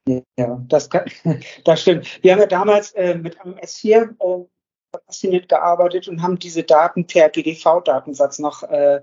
Ja, 0.08 0.62
das, 0.68 0.90
kann, 0.90 1.06
das 1.66 1.82
stimmt. 1.82 2.24
Wir 2.24 2.34
haben 2.34 2.40
ja 2.40 2.48
damals 2.48 2.92
äh, 2.94 3.16
mit 3.16 3.40
einem 3.42 3.56
S4 3.56 4.16
äh, 4.20 4.46
fasziniert 4.92 5.50
gearbeitet 5.50 6.08
und 6.08 6.22
haben 6.22 6.40
diese 6.40 6.64
Daten 6.64 7.06
per 7.06 7.30
GDV-Datensatz 7.30 8.40
noch 8.40 8.64
äh, 8.64 9.02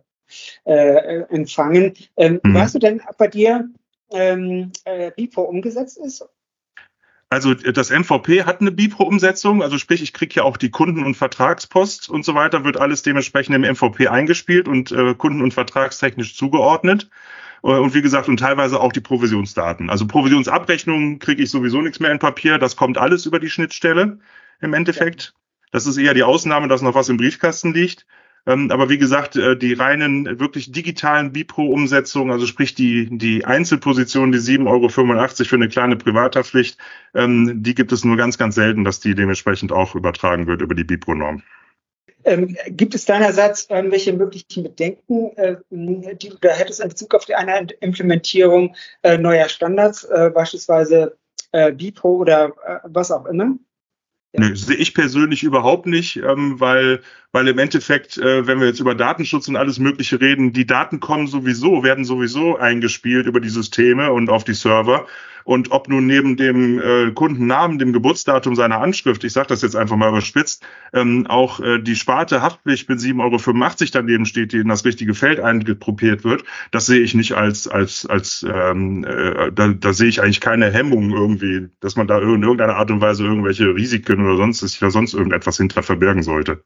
äh, 0.64 1.22
empfangen. 1.28 1.94
Ähm, 2.16 2.40
mhm. 2.42 2.54
Weißt 2.54 2.74
du 2.74 2.78
denn, 2.78 3.02
ob 3.06 3.16
bei 3.18 3.28
dir 3.28 3.68
ähm, 4.10 4.72
äh, 4.84 5.10
BIPO 5.10 5.42
umgesetzt 5.42 5.98
ist? 5.98 6.24
Also 7.30 7.52
das 7.52 7.90
MVP 7.90 8.44
hat 8.44 8.60
eine 8.60 8.70
BIPRO-Umsetzung, 8.70 9.60
also 9.60 9.76
sprich, 9.78 10.02
ich 10.02 10.12
kriege 10.12 10.34
ja 10.36 10.42
auch 10.44 10.56
die 10.56 10.70
Kunden- 10.70 11.04
und 11.04 11.16
Vertragspost 11.16 12.08
und 12.08 12.24
so 12.24 12.36
weiter, 12.36 12.62
wird 12.62 12.76
alles 12.76 13.02
dementsprechend 13.02 13.56
im 13.56 13.62
MVP 13.62 14.06
eingespielt 14.06 14.68
und 14.68 14.92
äh, 14.92 15.14
kunden- 15.14 15.42
und 15.42 15.52
vertragstechnisch 15.52 16.36
zugeordnet. 16.36 17.10
Äh, 17.64 17.78
und 17.78 17.94
wie 17.94 18.02
gesagt, 18.02 18.28
und 18.28 18.38
teilweise 18.38 18.80
auch 18.80 18.92
die 18.92 19.00
Provisionsdaten. 19.00 19.90
Also 19.90 20.06
Provisionsabrechnungen 20.06 21.18
kriege 21.18 21.42
ich 21.42 21.50
sowieso 21.50 21.80
nichts 21.80 22.00
mehr 22.00 22.12
in 22.12 22.18
Papier, 22.18 22.58
das 22.58 22.76
kommt 22.76 22.98
alles 22.98 23.26
über 23.26 23.40
die 23.40 23.50
Schnittstelle 23.50 24.18
im 24.60 24.74
Endeffekt. 24.74 25.34
Das 25.72 25.86
ist 25.86 25.96
eher 25.96 26.14
die 26.14 26.22
Ausnahme, 26.22 26.68
dass 26.68 26.82
noch 26.82 26.94
was 26.94 27.08
im 27.08 27.16
Briefkasten 27.16 27.74
liegt. 27.74 28.06
Ähm, 28.46 28.70
aber 28.70 28.90
wie 28.90 28.98
gesagt, 28.98 29.36
äh, 29.36 29.56
die 29.56 29.72
reinen, 29.72 30.38
wirklich 30.38 30.70
digitalen 30.70 31.32
Bipro-Umsetzungen, 31.32 32.30
also 32.30 32.46
sprich 32.46 32.74
die, 32.74 33.08
die 33.10 33.46
Einzelposition, 33.46 34.32
die 34.32 34.38
7,85 34.38 34.68
Euro 34.68 34.88
für 34.88 35.56
eine 35.56 35.68
kleine 35.68 35.96
Privathaftpflicht, 35.96 36.78
ähm, 37.14 37.62
die 37.62 37.74
gibt 37.74 37.90
es 37.92 38.04
nur 38.04 38.18
ganz, 38.18 38.36
ganz 38.36 38.54
selten, 38.54 38.84
dass 38.84 39.00
die 39.00 39.14
dementsprechend 39.14 39.72
auch 39.72 39.94
übertragen 39.94 40.46
wird 40.46 40.60
über 40.60 40.74
die 40.74 40.84
Bipro-Norm. 40.84 41.42
Ähm, 42.24 42.56
gibt 42.68 42.94
es 42.94 43.04
deinerseits 43.04 43.68
irgendwelche 43.68 44.12
möglichen 44.12 44.62
Bedenken, 44.62 45.36
äh, 45.36 45.56
die 45.70 46.30
du 46.30 46.36
da 46.40 46.50
hättest 46.50 46.80
in 46.80 46.88
Bezug 46.88 47.14
auf 47.14 47.24
die 47.26 47.34
eine 47.34 47.66
Implementierung 47.80 48.74
äh, 49.02 49.18
neuer 49.18 49.48
Standards, 49.48 50.04
äh, 50.04 50.30
beispielsweise 50.34 51.16
äh, 51.52 51.72
BIPO 51.72 52.08
oder 52.16 52.46
äh, 52.66 52.78
was 52.84 53.10
auch 53.10 53.26
immer? 53.26 53.56
Nee, 54.36 54.54
sehe 54.54 54.76
ich 54.76 54.94
persönlich 54.94 55.44
überhaupt 55.44 55.86
nicht, 55.86 56.16
ähm, 56.16 56.58
weil, 56.58 57.02
weil 57.30 57.46
im 57.46 57.58
Endeffekt, 57.58 58.18
äh, 58.18 58.46
wenn 58.46 58.58
wir 58.58 58.66
jetzt 58.66 58.80
über 58.80 58.96
Datenschutz 58.96 59.46
und 59.46 59.54
alles 59.54 59.78
Mögliche 59.78 60.20
reden, 60.20 60.52
die 60.52 60.66
Daten 60.66 60.98
kommen 60.98 61.28
sowieso, 61.28 61.84
werden 61.84 62.04
sowieso 62.04 62.56
eingespielt 62.56 63.26
über 63.26 63.38
die 63.38 63.48
Systeme 63.48 64.12
und 64.12 64.30
auf 64.30 64.42
die 64.42 64.54
Server. 64.54 65.06
Und 65.44 65.70
ob 65.72 65.88
nun 65.88 66.06
neben 66.06 66.36
dem 66.36 66.80
äh, 66.80 67.10
Kundennamen, 67.12 67.78
dem 67.78 67.92
Geburtsdatum 67.92 68.54
seiner 68.54 68.80
Anschrift, 68.80 69.24
ich 69.24 69.32
sage 69.32 69.48
das 69.48 69.62
jetzt 69.62 69.76
einfach 69.76 69.96
mal 69.96 70.08
überspitzt, 70.08 70.64
ähm, 70.92 71.26
auch 71.26 71.60
äh, 71.60 71.78
die 71.78 71.96
Sparte 71.96 72.40
Haftpflicht 72.40 72.88
mit 72.88 72.98
7,85 72.98 73.20
Euro 73.82 73.90
daneben 73.92 74.26
steht, 74.26 74.52
die 74.52 74.58
in 74.58 74.68
das 74.68 74.84
richtige 74.84 75.14
Feld 75.14 75.40
eingruppiert 75.40 76.24
wird, 76.24 76.44
das 76.70 76.86
sehe 76.86 77.00
ich 77.00 77.14
nicht 77.14 77.32
als, 77.32 77.68
als, 77.68 78.06
als 78.06 78.44
ähm, 78.48 79.04
äh, 79.04 79.52
da, 79.52 79.68
da 79.68 79.92
sehe 79.92 80.08
ich 80.08 80.22
eigentlich 80.22 80.40
keine 80.40 80.70
Hemmung 80.72 81.10
irgendwie, 81.10 81.68
dass 81.80 81.96
man 81.96 82.06
da 82.06 82.18
in 82.18 82.42
irgendeiner 82.42 82.76
Art 82.76 82.90
und 82.90 83.00
Weise 83.00 83.24
irgendwelche 83.24 83.74
Risiken 83.74 84.24
oder 84.24 84.36
sonst 84.36 84.82
da 84.82 84.90
sonst 84.90 85.14
irgendetwas 85.14 85.58
hinter 85.58 85.82
verbergen 85.82 86.22
sollte. 86.22 86.64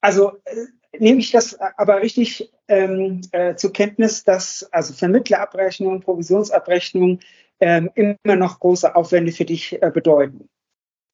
Also 0.00 0.32
äh, 0.44 0.66
nehme 0.98 1.20
ich 1.20 1.30
das 1.30 1.58
aber 1.58 2.00
richtig 2.02 2.52
ähm, 2.68 3.20
äh, 3.32 3.54
zur 3.54 3.72
Kenntnis, 3.72 4.24
dass 4.24 4.68
also 4.72 4.94
Vermittlerabrechnungen, 4.94 6.00
Provisionsabrechnungen 6.00 7.20
ähm, 7.60 7.90
immer 7.94 8.36
noch 8.36 8.60
große 8.60 8.94
Aufwände 8.94 9.32
für 9.32 9.44
dich 9.44 9.80
äh, 9.80 9.90
bedeuten. 9.90 10.48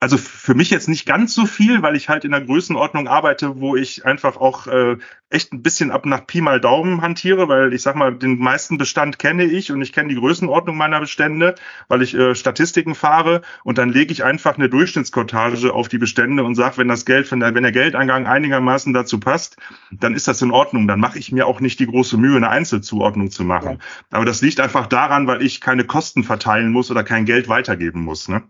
Also 0.02 0.16
für 0.16 0.54
mich 0.54 0.71
jetzt 0.71 0.88
nicht 0.88 1.04
ganz 1.04 1.35
so 1.35 1.45
viel, 1.45 1.83
weil 1.83 1.95
ich 1.95 2.09
halt 2.09 2.25
in 2.25 2.30
der 2.30 2.40
Größenordnung 2.40 3.07
arbeite, 3.07 3.61
wo 3.61 3.76
ich 3.76 4.07
einfach 4.07 4.38
auch 4.38 4.66
äh, 4.66 4.97
echt 5.28 5.52
ein 5.52 5.62
bisschen 5.62 5.90
ab 5.90 6.07
nach 6.07 6.26
Pi 6.26 6.40
mal 6.40 6.59
Daumen 6.59 7.02
hantiere, 7.02 7.49
weil 7.49 7.75
ich 7.75 7.83
sag 7.83 7.97
mal, 7.97 8.14
den 8.14 8.38
meisten 8.38 8.78
Bestand 8.78 9.19
kenne 9.19 9.45
ich 9.45 9.71
und 9.71 9.83
ich 9.83 9.92
kenne 9.92 10.09
die 10.09 10.14
Größenordnung 10.14 10.75
meiner 10.75 11.00
Bestände, 11.00 11.54
weil 11.88 12.00
ich 12.00 12.14
äh, 12.14 12.35
Statistiken 12.35 12.95
fahre 12.95 13.42
und 13.62 13.76
dann 13.76 13.90
lege 13.90 14.11
ich 14.11 14.25
einfach 14.25 14.57
eine 14.57 14.71
Durchschnittskortage 14.71 15.75
auf 15.75 15.88
die 15.88 15.99
Bestände 15.99 16.45
und 16.45 16.54
sage, 16.54 16.78
wenn 16.78 16.88
das 16.88 17.04
Geld, 17.04 17.30
wenn 17.30 17.40
der, 17.40 17.54
wenn 17.54 17.62
der 17.62 17.73
Geldangang 17.73 18.26
einigermaßen 18.26 18.95
dazu 18.95 19.21
passt, 19.21 19.59
dann 19.90 20.14
ist 20.14 20.26
das 20.26 20.40
in 20.40 20.50
Ordnung. 20.50 20.88
Dann 20.88 20.99
mache 20.99 21.19
ich 21.19 21.30
mir 21.30 21.47
auch 21.47 21.61
nicht 21.61 21.78
die 21.78 21.87
große 21.87 22.16
Mühe, 22.16 22.37
eine 22.37 22.49
Einzelzuordnung 22.49 23.30
zu 23.30 23.45
machen. 23.45 23.73
Ja. 23.73 24.16
Aber 24.16 24.25
das 24.25 24.40
liegt 24.40 24.61
einfach 24.61 24.87
daran, 24.87 25.26
weil 25.26 25.42
ich 25.42 25.61
keine 25.61 25.85
Kosten 25.85 26.25
verteilen 26.25 26.73
muss 26.73 26.90
oder 26.90 27.04
kein 27.04 27.26
Geld 27.26 27.50
weitergeben 27.50 28.00
muss. 28.00 28.28
Ne? 28.28 28.42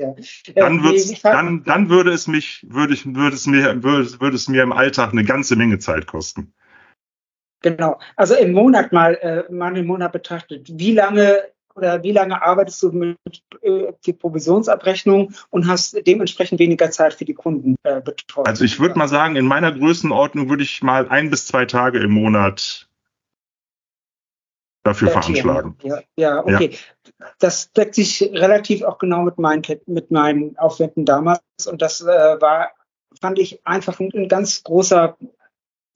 Ja. 0.00 0.14
Dann, 0.56 0.82
wird's, 0.82 1.22
dann, 1.22 1.62
dann 1.62 1.88
würde 1.88 2.12
es 2.12 2.26
mich, 2.26 2.66
würde 2.68 2.94
ich, 2.94 3.14
würde 3.14 3.36
es 3.36 3.46
mir, 3.46 3.82
würde, 3.82 4.20
würde 4.20 4.36
es 4.36 4.48
mir 4.48 4.62
im 4.62 4.72
Alltag 4.72 5.12
eine 5.12 5.24
ganze 5.24 5.54
Menge 5.54 5.78
Zeit 5.78 6.06
kosten. 6.06 6.52
Genau. 7.62 7.98
Also 8.16 8.34
im 8.34 8.52
Monat 8.52 8.92
mal, 8.92 9.14
äh, 9.14 9.52
mal 9.52 9.76
im 9.76 9.86
Monat 9.86 10.12
betrachtet, 10.12 10.68
wie 10.72 10.92
lange 10.92 11.42
oder 11.76 12.02
wie 12.02 12.12
lange 12.12 12.40
arbeitest 12.40 12.82
du 12.82 12.92
mit 12.92 13.18
äh, 13.62 13.92
die 14.04 14.12
Provisionsabrechnung 14.12 15.32
und 15.50 15.66
hast 15.66 15.96
dementsprechend 16.06 16.60
weniger 16.60 16.90
Zeit 16.90 17.14
für 17.14 17.24
die 17.24 17.34
Kunden 17.34 17.76
äh, 17.82 18.00
betreut? 18.00 18.46
Also 18.46 18.64
ich 18.64 18.78
würde 18.80 18.98
mal 18.98 19.08
sagen, 19.08 19.36
in 19.36 19.46
meiner 19.46 19.72
Größenordnung 19.72 20.48
würde 20.48 20.62
ich 20.62 20.82
mal 20.82 21.08
ein 21.08 21.30
bis 21.30 21.46
zwei 21.46 21.64
Tage 21.64 21.98
im 21.98 22.12
Monat 22.12 22.88
dafür 24.84 25.08
veranschlagen. 25.08 25.76
Ja, 25.82 26.00
ja 26.16 26.40
okay. 26.40 26.70
Ja. 26.72 27.26
Das 27.40 27.72
deckt 27.72 27.94
sich 27.94 28.22
relativ 28.32 28.82
auch 28.82 28.98
genau 28.98 29.22
mit 29.22 29.38
meinen, 29.38 29.62
mit 29.86 30.10
meinen 30.10 30.56
Aufwänden 30.58 31.04
damals. 31.04 31.40
Und 31.66 31.82
das 31.82 32.02
äh, 32.02 32.06
war, 32.06 32.70
fand 33.20 33.38
ich 33.38 33.66
einfach 33.66 33.98
ein, 33.98 34.12
ein 34.14 34.28
ganz 34.28 34.62
großer 34.62 35.16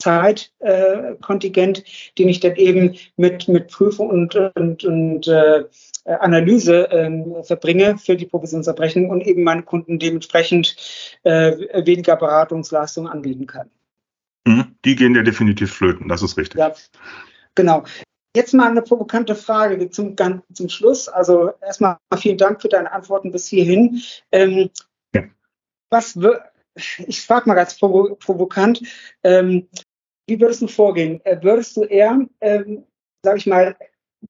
Zeitkontingent, 0.00 1.80
äh, 1.80 1.82
den 2.18 2.28
ich 2.28 2.40
dann 2.40 2.56
eben 2.56 2.96
mit, 3.16 3.48
mit 3.48 3.68
Prüfung 3.68 4.08
und, 4.08 4.34
und, 4.34 4.84
und 4.84 5.28
äh, 5.28 5.64
Analyse 6.04 6.90
äh, 6.90 7.42
verbringe 7.42 7.98
für 7.98 8.16
die 8.16 8.26
Provisionsabrechnung 8.26 9.10
und 9.10 9.26
eben 9.26 9.42
meinen 9.42 9.64
Kunden 9.64 9.98
dementsprechend 9.98 10.76
äh, 11.24 11.84
weniger 11.84 12.16
Beratungsleistungen 12.16 13.10
anbieten 13.10 13.46
kann. 13.46 13.70
Mhm. 14.46 14.76
Die 14.84 14.96
gehen 14.96 15.14
ja 15.14 15.22
definitiv 15.22 15.74
flöten, 15.74 16.08
das 16.08 16.22
ist 16.22 16.38
richtig. 16.38 16.58
Ja, 16.58 16.72
genau. 17.54 17.84
Jetzt 18.36 18.54
mal 18.54 18.70
eine 18.70 18.82
provokante 18.82 19.34
Frage 19.34 19.90
zum, 19.90 20.14
zum 20.52 20.68
Schluss. 20.68 21.08
Also 21.08 21.52
erstmal 21.62 21.98
vielen 22.18 22.38
Dank 22.38 22.60
für 22.60 22.68
deine 22.68 22.92
Antworten 22.92 23.32
bis 23.32 23.48
hierhin. 23.48 24.02
Ähm, 24.30 24.70
ja. 25.14 25.24
Was 25.90 26.18
ich 27.06 27.22
frage 27.22 27.48
mal 27.48 27.54
ganz 27.54 27.78
provo 27.78 28.14
provokant, 28.16 28.82
ähm, 29.24 29.68
wie 30.26 30.40
würdest 30.40 30.62
du 30.62 30.68
vorgehen? 30.68 31.24
Äh, 31.24 31.42
würdest 31.42 31.76
du 31.76 31.84
eher, 31.84 32.26
ähm, 32.40 32.84
sage 33.24 33.38
ich 33.38 33.46
mal, 33.46 33.76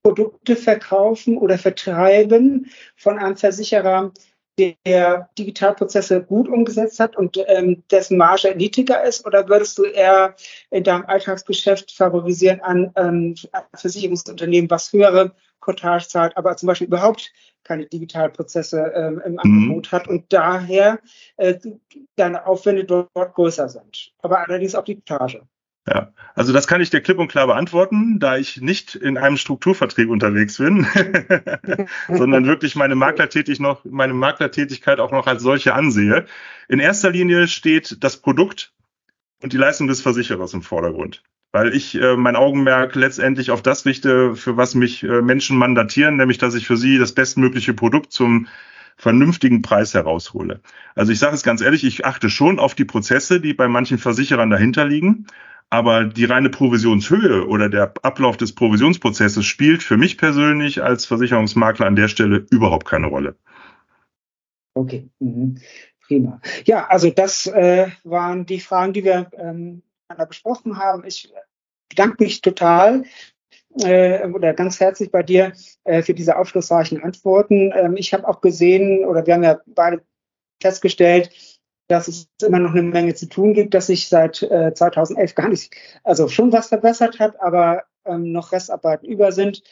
Produkte 0.03 0.55
verkaufen 0.55 1.39
oder 1.39 1.59
vertreiben 1.59 2.71
von 2.97 3.19
einem 3.19 3.37
Versicherer, 3.37 4.13
der 4.59 5.29
Digitalprozesse 5.39 6.23
gut 6.23 6.49
umgesetzt 6.49 7.01
hat 7.01 7.17
und 7.17 7.37
ähm, 7.47 7.83
dessen 7.91 8.19
Marge 8.19 8.55
niedriger 8.57 9.03
ist? 9.03 9.27
Oder 9.27 9.49
würdest 9.49 9.79
du 9.79 9.85
eher 9.85 10.35
in 10.71 10.85
deinem 10.85 11.07
Alltagsgeschäft 11.07 11.93
favorisieren 11.93 12.61
an 12.61 12.93
ähm, 12.97 13.35
Versicherungsunternehmen, 13.75 14.71
was 14.71 14.93
höhere 14.93 15.33
Cottage 15.61 16.09
zahlt, 16.09 16.37
aber 16.37 16.57
zum 16.57 16.67
Beispiel 16.67 16.87
überhaupt 16.87 17.33
keine 17.65 17.87
Digitalprozesse 17.87 18.93
ähm, 18.95 19.21
im 19.25 19.33
mhm. 19.33 19.39
Angebot 19.39 19.93
hat 19.93 20.09
und 20.09 20.33
daher 20.33 21.01
äh, 21.37 21.59
deine 22.17 22.47
Aufwände 22.47 22.85
dort, 22.85 23.11
dort 23.15 23.35
größer 23.35 23.69
sind, 23.69 24.13
aber 24.23 24.47
allerdings 24.49 24.75
auch 24.75 24.85
die 24.85 24.97
Cottage? 24.97 25.43
Ja, 25.89 26.13
also 26.35 26.53
das 26.53 26.67
kann 26.67 26.83
ich 26.83 26.91
dir 26.91 27.01
klipp 27.01 27.19
und 27.19 27.29
klar 27.29 27.47
beantworten, 27.47 28.19
da 28.19 28.37
ich 28.37 28.61
nicht 28.61 28.95
in 28.95 29.17
einem 29.17 29.39
Strukturvertrieb 29.39 30.11
unterwegs 30.11 30.59
bin, 30.59 30.87
sondern 32.09 32.45
wirklich 32.45 32.77
meine 32.77 32.95
Maklertätig 32.95 33.59
noch, 33.59 33.85
meine 33.85 34.13
Maklertätigkeit 34.13 35.01
auch 35.01 35.13
noch 35.13 35.27
als 35.27 35.43
solche 35.43 35.73
ansehe. 35.73 36.27
In 36.69 36.79
erster 36.79 37.11
Linie 37.11 37.49
steht 37.49 38.05
das 38.05 38.19
Produkt 38.19 38.73
und 39.43 39.55
die 39.55 39.57
Leistung 39.57 39.87
des 39.87 40.03
Versicherers 40.03 40.53
im 40.53 40.63
Vordergrund. 40.63 41.23
Weil 41.53 41.75
ich 41.75 41.95
äh, 41.95 42.17
mein 42.17 42.37
Augenmerk 42.37 42.95
letztendlich 42.95 43.51
auf 43.51 43.63
das 43.63 43.87
richte, 43.87 44.37
für 44.37 44.59
was 44.59 44.75
mich 44.75 45.03
äh, 45.05 45.23
Menschen 45.23 45.57
mandatieren, 45.57 46.17
nämlich 46.17 46.37
dass 46.37 46.55
ich 46.55 46.67
für 46.67 46.77
sie 46.77 46.99
das 46.99 47.13
bestmögliche 47.13 47.73
Produkt 47.73 48.13
zum 48.13 48.47
vernünftigen 48.99 49.63
Preis 49.63 49.95
heraushole. 49.95 50.61
Also 50.95 51.13
ich 51.13 51.21
sage 51.21 51.35
es 51.35 51.45
ganz 51.45 51.63
ehrlich, 51.63 51.85
ich 51.85 52.05
achte 52.05 52.29
schon 52.29 52.59
auf 52.59 52.75
die 52.75 52.85
Prozesse, 52.85 53.41
die 53.41 53.55
bei 53.55 53.69
manchen 53.69 53.97
Versicherern 53.97 54.51
dahinter 54.51 54.85
liegen. 54.85 55.27
Aber 55.71 56.05
die 56.05 56.25
reine 56.25 56.49
Provisionshöhe 56.49 57.47
oder 57.47 57.69
der 57.69 57.93
Ablauf 58.03 58.37
des 58.39 58.55
Provisionsprozesses 58.55 59.45
spielt 59.45 59.83
für 59.83 59.99
mich 59.99 60.17
persönlich 60.17 60.83
als 60.83 61.05
Versicherungsmakler 61.05 61.87
an 61.87 61.97
der 61.97 62.09
Stelle 62.09 62.47
überhaupt 62.51 62.87
keine 62.87 63.09
Rolle. 63.09 63.37
Okay, 64.75 65.11
mhm. 65.19 65.59
prima. 66.07 66.41
Ja, 66.65 66.87
also 66.87 67.11
das 67.11 67.47
äh, 67.47 67.89
waren 68.05 68.47
die 68.47 68.61
Fragen, 68.61 68.95
die 68.95 69.05
wir 69.05 69.31
ähm, 69.37 69.83
besprochen 70.29 70.79
haben. 70.79 71.05
Ich 71.05 71.31
bedanke 71.91 72.25
mich 72.25 72.41
total 72.41 73.05
äh, 73.83 74.27
oder 74.29 74.55
ganz 74.55 74.81
herzlich 74.81 75.11
bei 75.11 75.23
dir 75.23 75.53
äh, 75.85 76.03
für 76.03 76.15
diese 76.15 76.37
aufschlussreichen 76.37 77.03
Antworten. 77.03 77.73
Ähm, 77.75 77.97
ich 77.97 78.15
habe 78.15 78.27
auch 78.27 78.41
gesehen, 78.41 79.05
oder 79.05 79.27
wir 79.27 79.35
haben 79.35 79.45
ja 79.45 79.61
beide 79.67 80.03
festgestellt, 80.63 81.31
dass 81.89 82.09
es 82.09 82.29
immer 82.43 82.59
noch 82.59 82.73
eine 82.73 82.83
Menge 82.83 83.15
zu 83.15 83.29
tun 83.29 83.55
gibt, 83.55 83.75
dass 83.75 83.89
sich 83.89 84.09
seit 84.09 84.43
äh, 84.43 84.73
2011 84.75 85.35
gar 85.35 85.49
nicht, 85.49 85.75
also 86.05 86.29
schon 86.29 86.53
was 86.53 86.69
verbessert 86.69 87.19
hat, 87.19 87.41
aber 87.41 87.85
ähm, 88.05 88.33
noch 88.33 88.53
Restarbeiten 88.53 89.09
über 89.09 89.33
sind. 89.33 89.63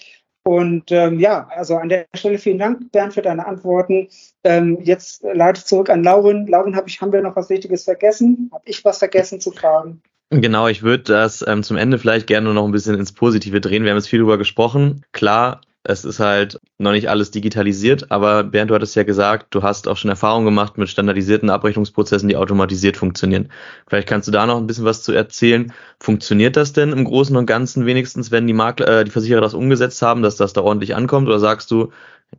Und 0.44 0.92
ähm, 0.92 1.18
ja, 1.18 1.48
also 1.50 1.76
an 1.76 1.88
der 1.88 2.06
Stelle 2.14 2.38
vielen 2.38 2.58
Dank, 2.58 2.92
Bernd, 2.92 3.14
für 3.14 3.22
deine 3.22 3.46
Antworten. 3.46 4.08
Ähm, 4.44 4.78
jetzt 4.80 5.24
leite 5.24 5.58
ich 5.58 5.66
zurück 5.66 5.90
an 5.90 6.04
Lauren. 6.04 6.46
Lauren, 6.46 6.76
hab 6.76 6.86
ich, 6.86 7.00
haben 7.00 7.12
wir 7.12 7.20
noch 7.20 7.34
was 7.34 7.50
Wichtiges 7.50 7.82
vergessen? 7.82 8.48
Habe 8.52 8.62
ich 8.64 8.84
was 8.84 8.98
vergessen 8.98 9.40
zu 9.40 9.50
fragen? 9.50 10.02
Genau, 10.30 10.68
ich 10.68 10.82
würde 10.82 11.02
das 11.04 11.44
ähm, 11.46 11.64
zum 11.64 11.76
Ende 11.76 11.98
vielleicht 11.98 12.28
gerne 12.28 12.54
noch 12.54 12.64
ein 12.64 12.72
bisschen 12.72 12.96
ins 12.96 13.12
Positive 13.12 13.60
drehen. 13.60 13.82
Wir 13.82 13.90
haben 13.90 13.98
jetzt 13.98 14.08
viel 14.08 14.20
darüber 14.20 14.38
gesprochen. 14.38 15.04
Klar, 15.12 15.62
es 15.88 16.04
ist 16.04 16.20
halt 16.20 16.60
noch 16.78 16.92
nicht 16.92 17.08
alles 17.08 17.30
digitalisiert, 17.30 18.10
aber 18.10 18.44
Bernd, 18.44 18.70
du 18.70 18.74
hattest 18.74 18.96
ja 18.96 19.04
gesagt, 19.04 19.46
du 19.50 19.62
hast 19.62 19.88
auch 19.88 19.96
schon 19.96 20.10
Erfahrung 20.10 20.44
gemacht 20.44 20.78
mit 20.78 20.88
standardisierten 20.88 21.50
Abrechnungsprozessen, 21.50 22.28
die 22.28 22.36
automatisiert 22.36 22.96
funktionieren. 22.96 23.48
Vielleicht 23.88 24.08
kannst 24.08 24.28
du 24.28 24.32
da 24.32 24.46
noch 24.46 24.56
ein 24.56 24.66
bisschen 24.66 24.84
was 24.84 25.02
zu 25.02 25.12
erzählen. 25.12 25.72
Funktioniert 26.00 26.56
das 26.56 26.72
denn 26.72 26.92
im 26.92 27.04
Großen 27.04 27.36
und 27.36 27.46
Ganzen 27.46 27.86
wenigstens, 27.86 28.30
wenn 28.30 28.46
die 28.46 28.52
Makler, 28.52 29.00
äh, 29.00 29.04
die 29.04 29.10
Versicherer 29.10 29.40
das 29.40 29.54
umgesetzt 29.54 30.02
haben, 30.02 30.22
dass 30.22 30.36
das 30.36 30.52
da 30.52 30.62
ordentlich 30.62 30.94
ankommt? 30.94 31.28
Oder 31.28 31.38
sagst 31.38 31.70
du, 31.70 31.92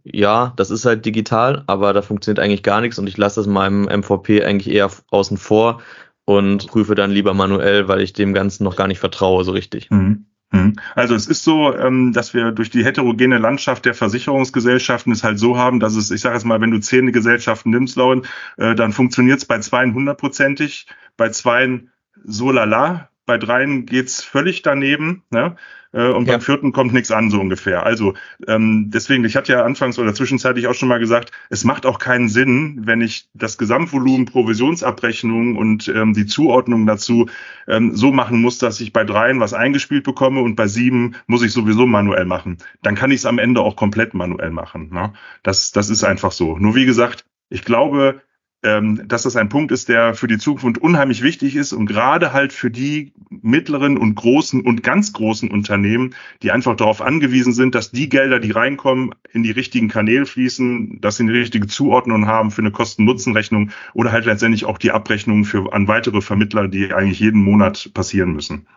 ja, 0.03 0.53
das 0.57 0.69
ist 0.69 0.85
halt 0.85 1.05
digital, 1.05 1.63
aber 1.67 1.93
da 1.93 2.01
funktioniert 2.01 2.39
eigentlich 2.39 2.63
gar 2.63 2.81
nichts 2.81 2.99
und 2.99 3.07
ich 3.07 3.17
lasse 3.17 3.39
das 3.39 3.47
meinem 3.47 3.83
MVP 3.83 4.43
eigentlich 4.43 4.73
eher 4.73 4.91
außen 5.09 5.37
vor, 5.37 5.81
und 6.27 6.67
prüfe 6.67 6.93
dann 6.93 7.09
lieber 7.09 7.33
manuell, 7.33 7.87
weil 7.87 8.01
ich 8.01 8.11
dem 8.11 8.33
Ganzen 8.33 8.65
noch 8.65 8.75
gar 8.75 8.87
nicht 8.87 8.99
vertraue 8.99 9.45
so 9.45 9.53
richtig. 9.53 9.89
Mhm. 9.89 10.25
Mhm. 10.51 10.75
Also 10.95 11.15
es 11.15 11.27
ist 11.27 11.43
so, 11.43 11.75
ähm, 11.75 12.13
dass 12.13 12.33
wir 12.33 12.51
durch 12.51 12.69
die 12.69 12.83
heterogene 12.83 13.37
Landschaft 13.37 13.85
der 13.85 13.93
Versicherungsgesellschaften 13.93 15.11
es 15.11 15.23
halt 15.23 15.39
so 15.39 15.57
haben, 15.57 15.79
dass 15.79 15.95
es, 15.95 16.11
ich 16.11 16.21
sage 16.21 16.35
jetzt 16.35 16.45
mal, 16.45 16.61
wenn 16.61 16.71
du 16.71 16.79
zehn 16.79 17.11
Gesellschaften 17.11 17.71
nimmst, 17.71 17.95
Lauren, 17.95 18.23
äh, 18.57 18.75
dann 18.75 18.93
funktioniert 18.93 19.39
es 19.39 19.45
bei 19.45 19.59
zweien 19.59 19.93
hundertprozentig, 19.93 20.87
bei 21.17 21.29
zweien 21.29 21.91
so 22.23 22.51
lala, 22.51 23.09
bei 23.27 23.37
dreien 23.37 23.85
geht's 23.85 24.23
völlig 24.23 24.63
daneben. 24.63 25.21
Ne? 25.29 25.55
Äh, 25.93 26.07
und 26.07 26.25
ja. 26.25 26.33
beim 26.33 26.41
vierten 26.41 26.71
kommt 26.71 26.93
nichts 26.93 27.11
an, 27.11 27.29
so 27.29 27.39
ungefähr. 27.39 27.85
Also 27.85 28.13
ähm, 28.47 28.89
deswegen, 28.89 29.23
ich 29.25 29.35
hatte 29.35 29.51
ja 29.51 29.63
anfangs 29.63 29.99
oder 29.99 30.13
zwischenzeitlich 30.13 30.67
auch 30.67 30.73
schon 30.73 30.89
mal 30.89 30.99
gesagt, 30.99 31.31
es 31.49 31.63
macht 31.63 31.85
auch 31.85 31.99
keinen 31.99 32.29
Sinn, 32.29 32.81
wenn 32.85 33.01
ich 33.01 33.29
das 33.33 33.57
Gesamtvolumen 33.57 34.25
Provisionsabrechnung 34.25 35.57
und 35.57 35.87
ähm, 35.89 36.13
die 36.13 36.25
Zuordnung 36.25 36.85
dazu 36.87 37.27
ähm, 37.67 37.95
so 37.95 38.11
machen 38.11 38.41
muss, 38.41 38.57
dass 38.57 38.79
ich 38.79 38.93
bei 38.93 39.03
dreien 39.03 39.39
was 39.39 39.53
eingespielt 39.53 40.03
bekomme 40.03 40.41
und 40.41 40.55
bei 40.55 40.67
sieben 40.67 41.15
muss 41.27 41.43
ich 41.43 41.51
sowieso 41.51 41.85
manuell 41.85 42.25
machen. 42.25 42.57
Dann 42.81 42.95
kann 42.95 43.11
ich 43.11 43.17
es 43.17 43.25
am 43.25 43.39
Ende 43.39 43.61
auch 43.61 43.75
komplett 43.75 44.13
manuell 44.13 44.51
machen. 44.51 44.89
Ne? 44.91 45.13
Das, 45.43 45.71
das 45.73 45.89
ist 45.89 46.03
einfach 46.03 46.31
so. 46.31 46.57
Nur 46.57 46.75
wie 46.75 46.85
gesagt, 46.85 47.25
ich 47.49 47.63
glaube, 47.63 48.21
ähm, 48.63 49.07
dass 49.07 49.23
das 49.23 49.35
ein 49.35 49.49
Punkt 49.49 49.71
ist, 49.71 49.87
der 49.87 50.15
für 50.15 50.27
die 50.27 50.39
Zukunft 50.39 50.81
unheimlich 50.81 51.21
wichtig 51.21 51.55
ist 51.55 51.73
und 51.73 51.85
gerade 51.85 52.33
halt 52.33 52.53
für 52.53 52.71
die 52.71 53.13
mittleren 53.29 53.97
und 53.97 54.15
großen 54.15 54.61
und 54.61 54.81
ganz 54.81 55.13
großen 55.13 55.51
Unternehmen, 55.51 56.15
die 56.41 56.51
einfach 56.51 56.75
darauf 56.75 57.01
angewiesen 57.01 57.53
sind, 57.53 57.75
dass 57.75 57.91
die 57.91 58.09
Gelder, 58.09 58.39
die 58.39 58.51
reinkommen, 58.51 59.13
in 59.31 59.43
die 59.43 59.51
richtigen 59.51 59.89
Kanäle 59.89 60.25
fließen, 60.25 60.99
dass 61.01 61.17
sie 61.17 61.23
eine 61.23 61.33
richtige 61.33 61.67
Zuordnung 61.67 62.25
haben 62.25 62.49
für 62.49 62.61
eine 62.61 62.71
Kosten-Nutzen-Rechnung 62.71 63.71
oder 63.93 64.11
halt 64.11 64.25
letztendlich 64.25 64.65
auch 64.65 64.79
die 64.79 64.91
Abrechnung 64.91 65.45
für 65.45 65.71
an 65.71 65.87
weitere 65.87 66.21
Vermittler, 66.21 66.67
die 66.67 66.93
eigentlich 66.93 67.19
jeden 67.19 67.43
Monat 67.43 67.91
passieren 67.93 68.33
müssen. 68.33 68.67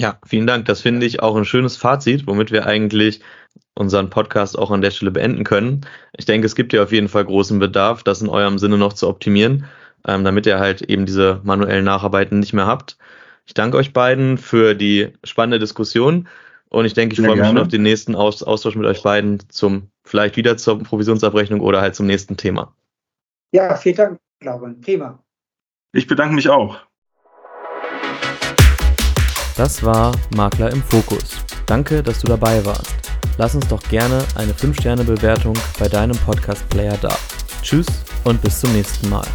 Ja, 0.00 0.18
vielen 0.24 0.46
Dank. 0.46 0.64
Das 0.64 0.80
finde 0.80 1.06
ich 1.06 1.20
auch 1.20 1.36
ein 1.36 1.44
schönes 1.44 1.76
Fazit, 1.76 2.26
womit 2.26 2.50
wir 2.50 2.66
eigentlich 2.66 3.20
unseren 3.74 4.10
Podcast 4.10 4.58
auch 4.58 4.70
an 4.70 4.82
der 4.82 4.90
Stelle 4.90 5.10
beenden 5.10 5.44
können. 5.44 5.82
Ich 6.16 6.24
denke, 6.24 6.46
es 6.46 6.54
gibt 6.54 6.72
ja 6.72 6.82
auf 6.82 6.92
jeden 6.92 7.08
Fall 7.08 7.24
großen 7.24 7.58
Bedarf, 7.58 8.02
das 8.02 8.22
in 8.22 8.28
eurem 8.28 8.58
Sinne 8.58 8.78
noch 8.78 8.92
zu 8.92 9.08
optimieren, 9.08 9.64
ähm, 10.06 10.24
damit 10.24 10.46
ihr 10.46 10.58
halt 10.58 10.82
eben 10.82 11.06
diese 11.06 11.40
manuellen 11.42 11.84
Nacharbeiten 11.84 12.38
nicht 12.38 12.52
mehr 12.52 12.66
habt. 12.66 12.98
Ich 13.46 13.54
danke 13.54 13.76
euch 13.76 13.92
beiden 13.92 14.38
für 14.38 14.74
die 14.74 15.12
spannende 15.24 15.58
Diskussion 15.58 16.28
und 16.68 16.84
ich 16.84 16.94
denke, 16.94 17.14
ich 17.14 17.20
freue 17.20 17.36
mich 17.36 17.46
schon 17.46 17.58
auf 17.58 17.68
den 17.68 17.82
nächsten 17.82 18.14
Aus 18.14 18.42
Austausch 18.42 18.76
mit 18.76 18.86
euch 18.86 19.02
beiden 19.02 19.40
zum 19.48 19.90
vielleicht 20.04 20.36
wieder 20.36 20.56
zur 20.56 20.82
Provisionsabrechnung 20.82 21.60
oder 21.60 21.80
halt 21.80 21.94
zum 21.94 22.06
nächsten 22.06 22.36
Thema. 22.36 22.74
Ja, 23.52 23.76
vielen 23.76 23.96
Dank, 23.96 24.20
Lauren. 24.42 24.80
Prima. 24.80 25.18
Ich 25.92 26.06
bedanke 26.06 26.34
mich 26.34 26.48
auch. 26.48 26.78
Das 29.56 29.82
war 29.84 30.12
Makler 30.34 30.72
im 30.72 30.82
Fokus. 30.82 31.44
Danke, 31.66 32.02
dass 32.02 32.20
du 32.20 32.28
dabei 32.28 32.64
warst. 32.64 33.11
Lass 33.38 33.54
uns 33.54 33.66
doch 33.68 33.82
gerne 33.84 34.24
eine 34.34 34.52
5-Sterne-Bewertung 34.52 35.54
bei 35.78 35.88
deinem 35.88 36.16
Podcast-Player 36.18 36.96
da. 37.00 37.16
Tschüss 37.62 37.86
und 38.24 38.40
bis 38.42 38.60
zum 38.60 38.72
nächsten 38.72 39.08
Mal. 39.08 39.26